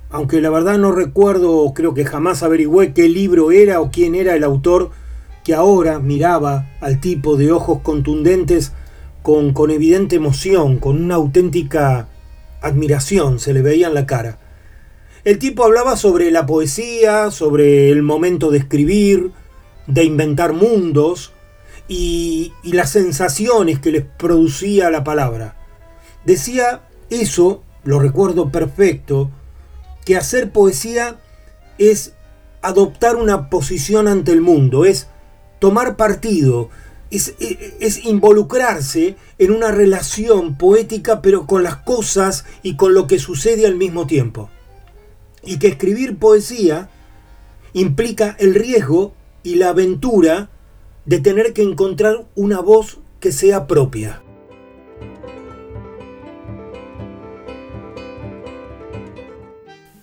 [0.09, 4.35] Aunque la verdad no recuerdo, creo que jamás averigüé qué libro era o quién era
[4.35, 4.89] el autor
[5.43, 8.73] que ahora miraba al tipo de ojos contundentes
[9.21, 12.07] con, con evidente emoción, con una auténtica
[12.61, 14.39] admiración se le veía en la cara.
[15.23, 19.31] El tipo hablaba sobre la poesía, sobre el momento de escribir,
[19.85, 21.31] de inventar mundos
[21.87, 25.55] y, las sensaciones que les producía la palabra.
[26.25, 29.29] Decía eso, lo recuerdo perfecto,
[30.05, 31.19] que hacer poesía
[31.77, 32.13] es
[32.63, 35.07] adoptar una posición ante el mundo, es
[35.59, 36.69] tomar partido,
[37.11, 37.35] es,
[37.79, 43.67] es, involucrarse en una relación poética pero con las cosas y con lo que sucede
[43.67, 44.49] al mismo tiempo
[45.43, 46.89] y que escribir poesía
[47.73, 49.13] implica el riesgo
[49.43, 50.49] y la aventura
[51.05, 54.21] de tener que encontrar una voz que sea propia.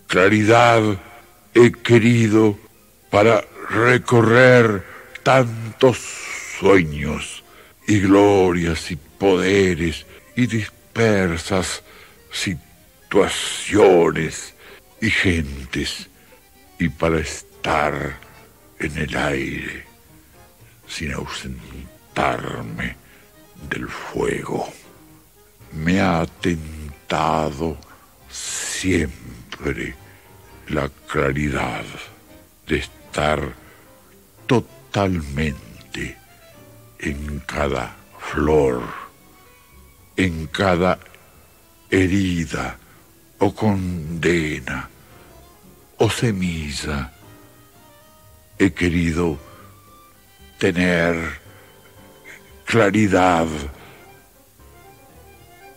[0.07, 0.81] Claridad
[1.53, 2.57] he querido
[3.09, 4.83] para recorrer
[5.23, 5.99] tantos
[6.59, 7.43] sueños
[7.87, 11.83] y glorias y poderes y dispersas
[12.31, 14.55] situaciones
[15.01, 16.09] y gentes
[16.77, 18.17] y para estar
[18.79, 19.85] en el aire
[20.87, 22.95] sin ausentarme
[23.69, 24.71] del fuego.
[25.73, 27.77] Me ha tentado
[28.29, 29.95] siempre
[30.67, 31.85] la claridad
[32.67, 33.53] de estar
[34.47, 36.17] totalmente
[36.99, 38.83] en cada flor,
[40.15, 40.99] en cada
[41.89, 42.77] herida
[43.39, 44.89] o condena
[45.97, 47.11] o semilla.
[48.57, 49.37] He querido
[50.57, 51.15] tener
[52.65, 53.47] claridad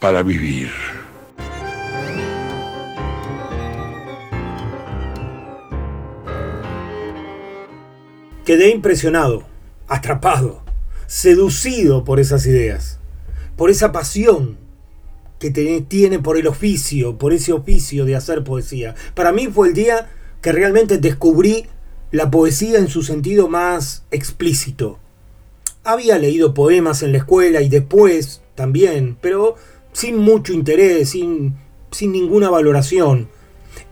[0.00, 0.70] para vivir.
[8.44, 9.44] Quedé impresionado,
[9.86, 10.64] atrapado,
[11.06, 12.98] seducido por esas ideas,
[13.56, 14.61] por esa pasión
[15.42, 18.94] que tiene por el oficio, por ese oficio de hacer poesía.
[19.14, 20.08] Para mí fue el día
[20.40, 21.66] que realmente descubrí
[22.12, 25.00] la poesía en su sentido más explícito.
[25.82, 29.56] Había leído poemas en la escuela y después también, pero
[29.92, 31.56] sin mucho interés, sin,
[31.90, 33.28] sin ninguna valoración.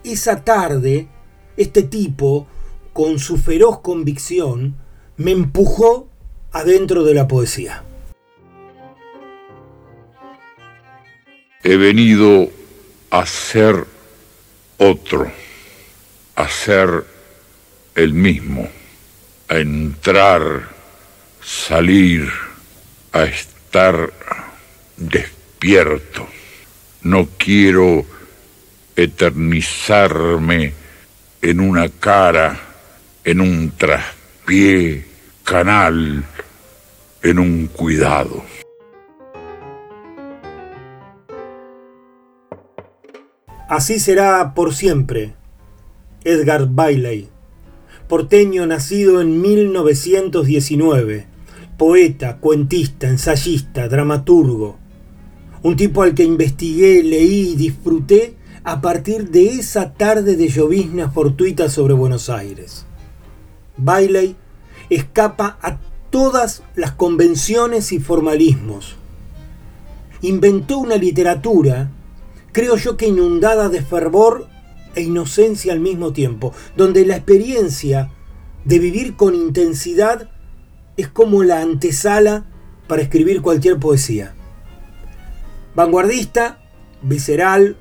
[0.05, 1.09] Esa tarde,
[1.57, 2.46] este tipo,
[2.92, 4.76] con su feroz convicción,
[5.16, 6.07] me empujó
[6.53, 7.82] adentro de la poesía.
[11.62, 12.50] He venido
[13.11, 13.84] a ser
[14.78, 15.30] otro,
[16.34, 17.04] a ser
[17.94, 18.66] el mismo,
[19.48, 20.70] a entrar,
[21.44, 22.30] salir,
[23.12, 24.11] a estar
[24.96, 26.26] despierto.
[27.02, 28.06] No quiero
[28.96, 30.72] eternizarme
[31.42, 32.58] en una cara,
[33.22, 35.04] en un traspié,
[35.44, 36.24] canal,
[37.22, 38.44] en un cuidado.
[43.70, 45.34] Así será por siempre.
[46.24, 47.28] Edgar Bailey,
[48.08, 51.28] porteño nacido en 1919,
[51.78, 54.76] poeta, cuentista, ensayista, dramaturgo.
[55.62, 61.12] Un tipo al que investigué, leí y disfruté a partir de esa tarde de llovizna
[61.12, 62.86] fortuita sobre Buenos Aires.
[63.76, 64.34] Bailey
[64.88, 65.78] escapa a
[66.10, 68.96] todas las convenciones y formalismos.
[70.22, 71.92] Inventó una literatura
[72.53, 74.48] creo yo que inundada de fervor
[74.94, 78.11] e inocencia al mismo tiempo, donde la experiencia
[78.64, 80.30] de vivir con intensidad
[80.96, 82.46] es como la antesala
[82.86, 84.34] para escribir cualquier poesía.
[85.74, 86.59] Vanguardista,
[87.03, 87.76] visceral,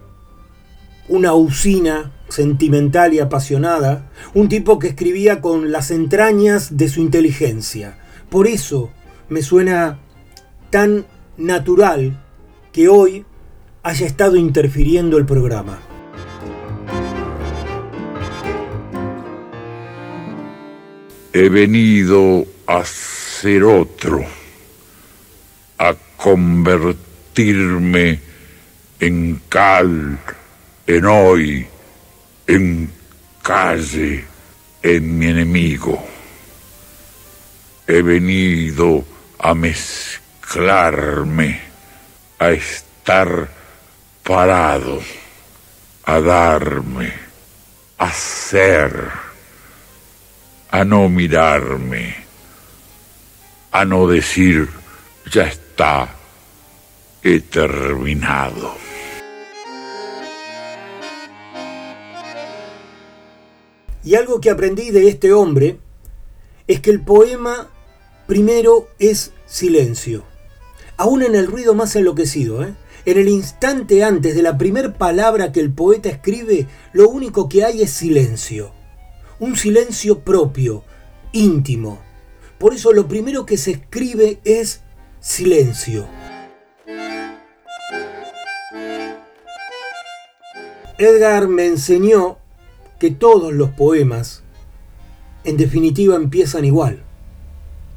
[1.08, 7.98] una usina sentimental y apasionada, un tipo que escribía con las entrañas de su inteligencia.
[8.30, 8.92] Por eso
[9.28, 10.00] me suena
[10.70, 11.06] tan
[11.38, 12.24] natural
[12.72, 13.26] que hoy
[13.90, 15.80] haya estado interfiriendo el programa.
[21.34, 24.24] He venido a ser otro,
[25.80, 28.20] a convertirme
[29.00, 30.20] en cal,
[30.86, 31.66] en hoy,
[32.46, 32.92] en
[33.42, 34.24] calle,
[34.84, 36.00] en mi enemigo.
[37.88, 39.04] He venido
[39.40, 41.60] a mezclarme,
[42.38, 43.59] a estar
[44.24, 45.02] parado
[46.04, 47.14] a darme,
[47.98, 49.10] a ser,
[50.72, 52.16] a no mirarme,
[53.72, 54.70] a no decir,
[55.32, 56.10] ya está,
[57.24, 58.76] he terminado.
[64.04, 65.78] Y algo que aprendí de este hombre
[66.68, 67.68] es que el poema
[68.26, 70.24] primero es silencio,
[70.98, 72.74] aún en el ruido más enloquecido, ¿eh?
[73.06, 77.64] En el instante antes de la primer palabra que el poeta escribe, lo único que
[77.64, 78.72] hay es silencio.
[79.40, 80.84] Un silencio propio,
[81.32, 82.00] íntimo.
[82.58, 84.82] Por eso lo primero que se escribe es
[85.22, 86.08] silencio.
[90.98, 92.38] Edgar me enseñó
[93.00, 94.44] que todos los poemas,
[95.46, 97.04] en definitiva, empiezan igual.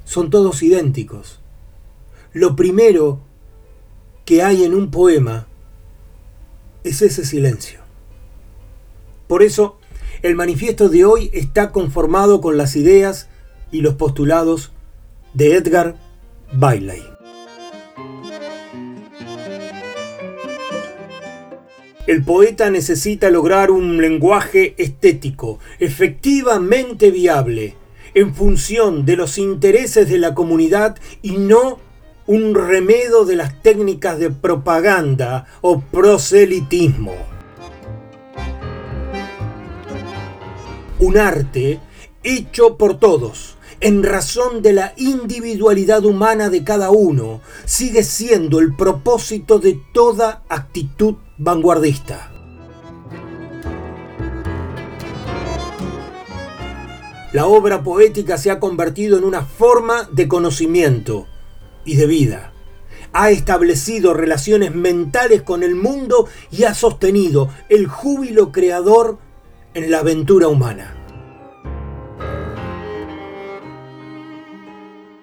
[0.05, 1.40] Son todos idénticos.
[2.32, 3.20] Lo primero
[4.25, 5.47] que hay en un poema
[6.85, 7.81] es ese silencio.
[9.27, 9.79] Por eso,
[10.23, 13.29] el manifiesto de hoy está conformado con las ideas
[13.70, 14.73] y los postulados
[15.35, 15.97] de Edgar
[16.53, 17.03] Bailey.
[22.07, 27.77] El poeta necesita lograr un lenguaje estético, efectivamente viable,
[28.14, 31.79] en función de los intereses de la comunidad y no
[32.27, 37.14] un remedo de las técnicas de propaganda o proselitismo.
[40.99, 41.81] Un arte
[42.23, 48.77] hecho por todos, en razón de la individualidad humana de cada uno, sigue siendo el
[48.77, 52.33] propósito de toda actitud vanguardista.
[57.33, 61.27] La obra poética se ha convertido en una forma de conocimiento,
[61.85, 62.53] y de vida.
[63.12, 69.18] Ha establecido relaciones mentales con el mundo y ha sostenido el júbilo creador
[69.74, 70.97] en la aventura humana.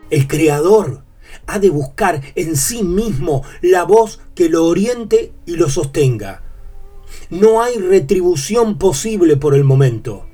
[0.10, 1.04] El creador
[1.48, 6.44] ha de buscar en sí mismo la voz que lo oriente y lo sostenga.
[7.30, 10.26] No hay retribución posible por el momento,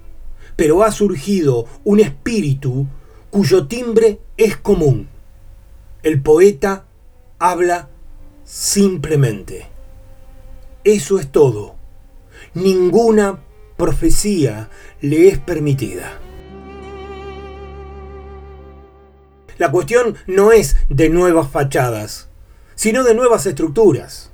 [0.56, 2.88] pero ha surgido un espíritu
[3.30, 5.10] cuyo timbre es común
[6.06, 6.86] el poeta
[7.40, 7.90] habla
[8.44, 9.66] simplemente.
[10.84, 11.74] Eso es todo.
[12.54, 13.40] Ninguna
[13.76, 14.70] profecía
[15.02, 16.20] le es permitida.
[19.58, 22.30] La cuestión no es de nuevas fachadas,
[22.76, 24.32] sino de nuevas estructuras.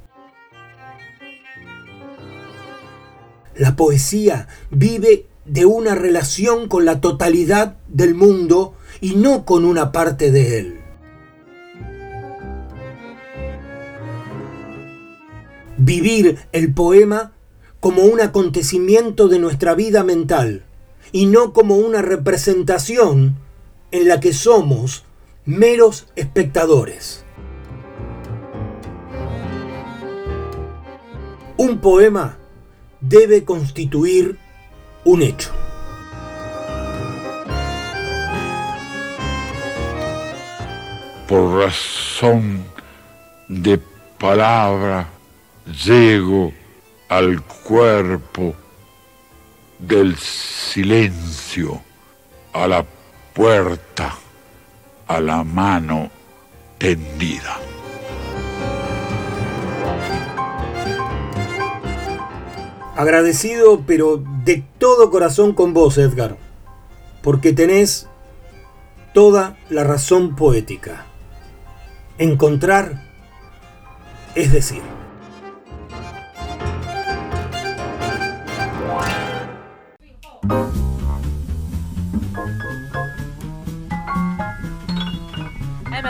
[3.56, 9.94] La poesía vive de una relación con la totalidad del mundo y no con una
[9.94, 10.81] parte de él.
[15.84, 17.32] Vivir el poema
[17.80, 20.64] como un acontecimiento de nuestra vida mental
[21.12, 23.36] y no como una representación
[23.90, 25.06] en la que somos
[25.44, 27.26] meros espectadores.
[31.58, 32.38] Un poema
[33.00, 34.38] debe constituir
[35.04, 35.50] un hecho.
[41.28, 42.64] Por razón
[43.48, 43.80] de
[44.20, 45.11] palabra
[45.72, 46.54] llego
[47.10, 48.56] al cuerpo
[49.80, 51.82] del silencio,
[52.54, 52.86] a la
[53.34, 54.16] puerta,
[55.08, 56.10] a la mano
[56.78, 57.60] tendida.
[62.96, 66.38] Agradecido, pero de todo corazón con vos, Edgar,
[67.24, 68.08] porque tenés
[69.14, 71.06] toda la razón poética.
[72.18, 73.12] Encontrar
[74.36, 75.01] es decir.
[80.44, 80.74] Emmett,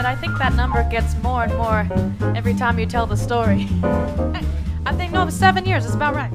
[0.06, 1.86] I think that number gets more and more
[2.34, 3.68] every time you tell the story.
[4.86, 6.32] I think, no, seven years is about right.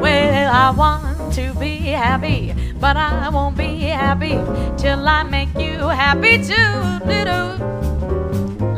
[0.00, 4.38] Well, I want to be happy, but I won't be happy
[4.80, 7.04] till I make you happy too.
[7.04, 7.87] Little.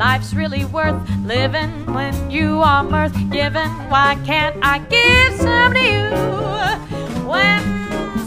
[0.00, 0.96] Life's really worth
[1.26, 3.68] living when you are mirth given.
[3.90, 7.60] Why can't I give some to you when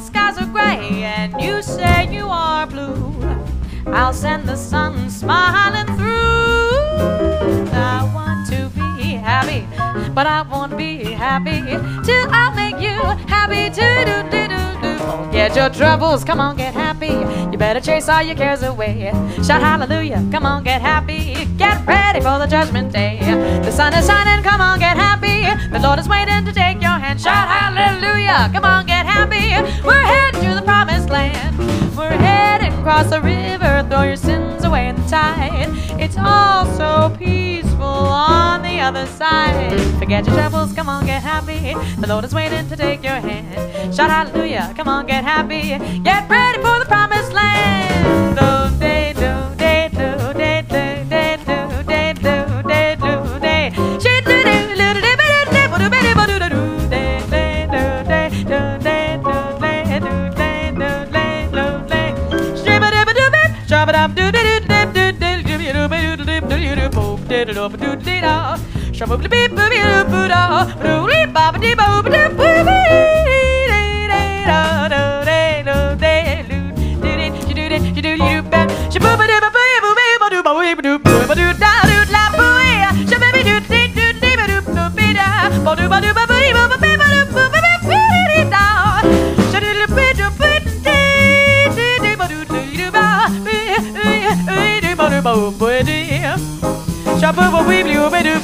[0.04, 3.12] skies are gray and you say you are blue?
[3.88, 7.00] I'll send the sun smiling through.
[7.74, 9.66] I want to be happy,
[10.14, 11.60] but I won't be happy
[12.06, 13.72] till I make you happy.
[13.72, 14.64] Do, do, do, do.
[15.26, 17.16] Forget your troubles, come on, get happy.
[17.52, 19.12] You better chase all your cares away.
[19.44, 21.33] Shout hallelujah, come on, get happy.
[21.58, 23.20] Get ready for the judgment day.
[23.64, 25.44] The sun is shining, come on, get happy.
[25.72, 27.20] The Lord is waiting to take your hand.
[27.20, 29.52] Shout hallelujah, come on, get happy.
[29.86, 31.58] We're heading to the promised land.
[31.98, 35.70] We're heading across the river, throw your sins away in the tide.
[36.00, 39.80] It's all so peaceful on the other side.
[40.00, 41.74] Forget your troubles, come on, get happy.
[42.00, 43.94] The Lord is waiting to take your hand.
[43.94, 45.78] Shout hallelujah, come on, get happy.
[46.00, 48.38] Get ready for the promised land.
[48.38, 49.14] Do, day,
[97.24, 98.33] Shabba weebly, weebly,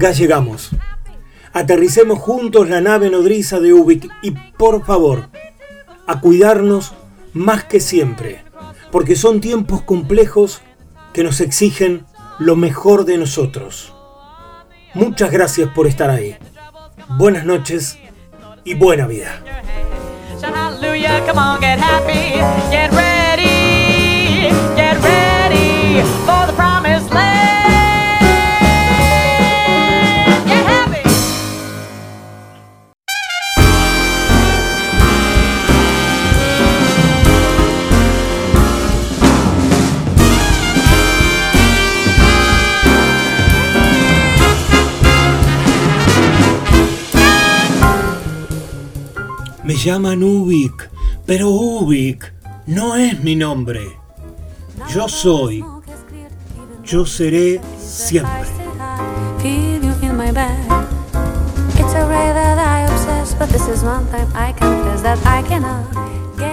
[0.00, 0.70] acá llegamos.
[1.52, 5.28] Aterricemos juntos la nave nodriza de Ubik y por favor,
[6.06, 6.94] a cuidarnos
[7.34, 8.42] más que siempre,
[8.90, 10.62] porque son tiempos complejos
[11.12, 12.06] que nos exigen
[12.38, 13.92] lo mejor de nosotros.
[14.94, 16.34] Muchas gracias por estar ahí.
[17.18, 17.98] Buenas noches
[18.64, 19.42] y buena vida.
[49.84, 50.90] Llaman Ubik,
[51.24, 52.34] pero Ubik
[52.66, 53.80] no es mi nombre.
[54.90, 55.64] Yo soy,
[56.84, 58.50] yo seré siempre.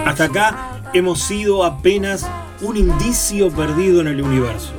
[0.06, 2.26] Hasta acá hemos sido apenas
[2.62, 4.72] un indicio perdido en el universo.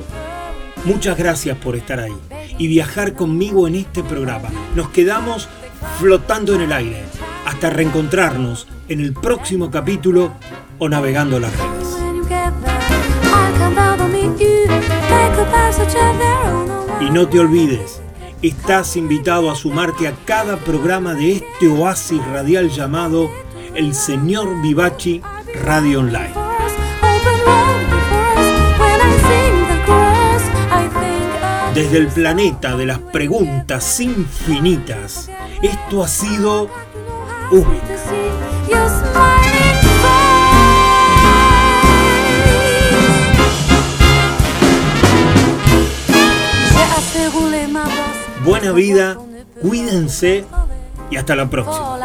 [0.84, 2.16] Muchas gracias por estar ahí
[2.58, 4.48] y viajar conmigo en este programa.
[4.74, 5.48] Nos quedamos
[6.00, 7.04] flotando en el aire
[7.50, 10.32] hasta reencontrarnos en el próximo capítulo
[10.78, 11.96] o navegando las redes.
[17.00, 18.00] Y no te olvides,
[18.40, 23.28] estás invitado a sumarte a cada programa de este oasis radial llamado
[23.74, 25.20] El Señor Vivachi
[25.64, 26.34] Radio Online.
[31.74, 35.28] Desde el planeta de las preguntas infinitas,
[35.62, 36.70] esto ha sido
[48.44, 49.16] Buena vida,
[49.60, 50.44] cuídense
[51.10, 51.98] y hasta la próxima.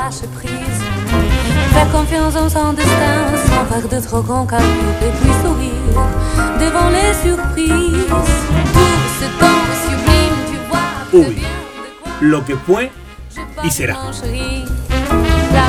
[1.74, 4.68] Fais confiance en son destin, sans faire de trop grands calculs
[5.02, 5.72] et puis sourire
[6.60, 8.08] devant les surprises.
[8.74, 11.38] Tout ce temps sublime, tu vois que Ubik.
[11.38, 11.50] bien
[12.22, 12.91] Lo que fue
[13.64, 13.96] y será.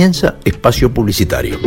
[0.00, 1.58] Comienza espacio publicitario.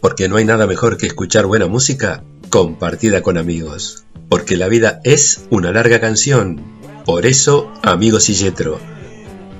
[0.00, 4.04] Porque no hay nada mejor que escuchar buena música compartida con amigos.
[4.28, 6.62] Porque la vida es una larga canción.
[7.04, 8.78] Por eso, amigos y Yetro.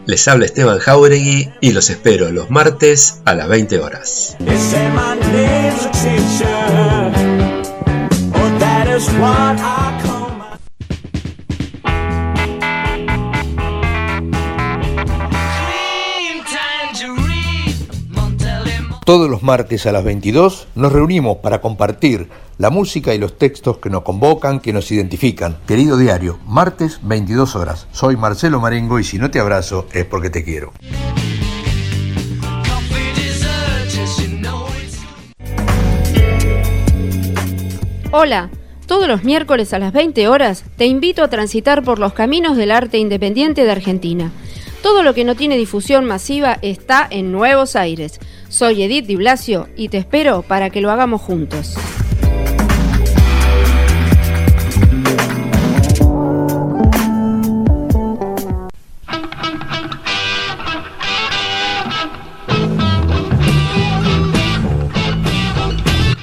[0.06, 4.36] Les habla Esteban Jauregui y los espero los martes a las 20 horas.
[19.14, 23.78] Todos los martes a las 22 nos reunimos para compartir la música y los textos
[23.78, 25.56] que nos convocan, que nos identifican.
[25.68, 27.86] Querido diario, martes 22 horas.
[27.92, 30.72] Soy Marcelo Marengo y si no te abrazo es porque te quiero.
[38.10, 38.50] Hola,
[38.88, 42.72] Todos los miércoles a las 20 horas te invito a transitar por los caminos del
[42.72, 44.32] arte independiente de Argentina.
[44.82, 48.20] Todo lo que no tiene difusión masiva está en Nuevos Aires.
[48.54, 51.74] Soy Edith Di Blasio y te espero para que lo hagamos juntos.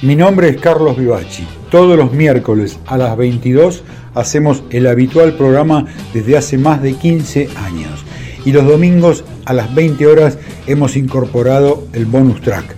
[0.00, 1.46] Mi nombre es Carlos Vivachi.
[1.70, 7.50] Todos los miércoles a las 22 hacemos el habitual programa desde hace más de 15
[7.58, 8.02] años.
[8.46, 12.76] Y los domingos a las 20 horas hemos incorporado el bonus track.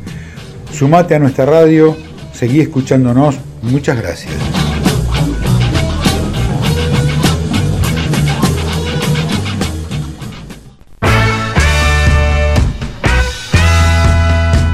[0.72, 1.96] Sumate a nuestra radio,
[2.32, 3.36] seguí escuchándonos.
[3.62, 4.32] Muchas gracias.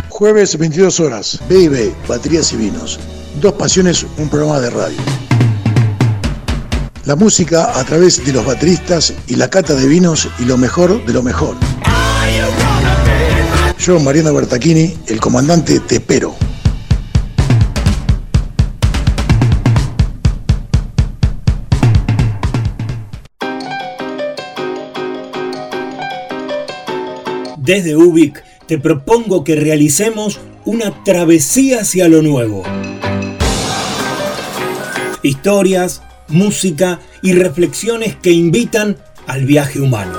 [0.09, 3.01] Jueves 22 horas, B&B, Baterías y Vinos.
[3.41, 4.99] Dos Pasiones, un programa de radio.
[7.07, 11.05] La música a través de los bateristas y la cata de vinos y lo mejor
[11.07, 11.57] de lo mejor.
[13.81, 16.37] Yo, Mariano Bertachini, el comandante, te espero.
[27.57, 32.63] Desde Ubik te propongo que realicemos una travesía hacia lo nuevo.
[35.23, 40.19] Historias, música y reflexiones que invitan al viaje humano.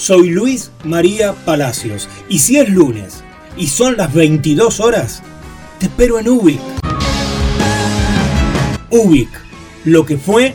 [0.00, 3.22] Soy Luis María Palacios y si es lunes
[3.58, 5.22] y son las 22 horas,
[5.78, 6.58] te espero en Ubik.
[8.88, 9.28] Ubik,
[9.84, 10.54] lo que fue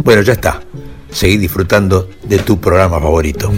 [0.05, 0.66] Bueno, ya está.
[1.11, 3.51] Seguí disfrutando de tu programa favorito.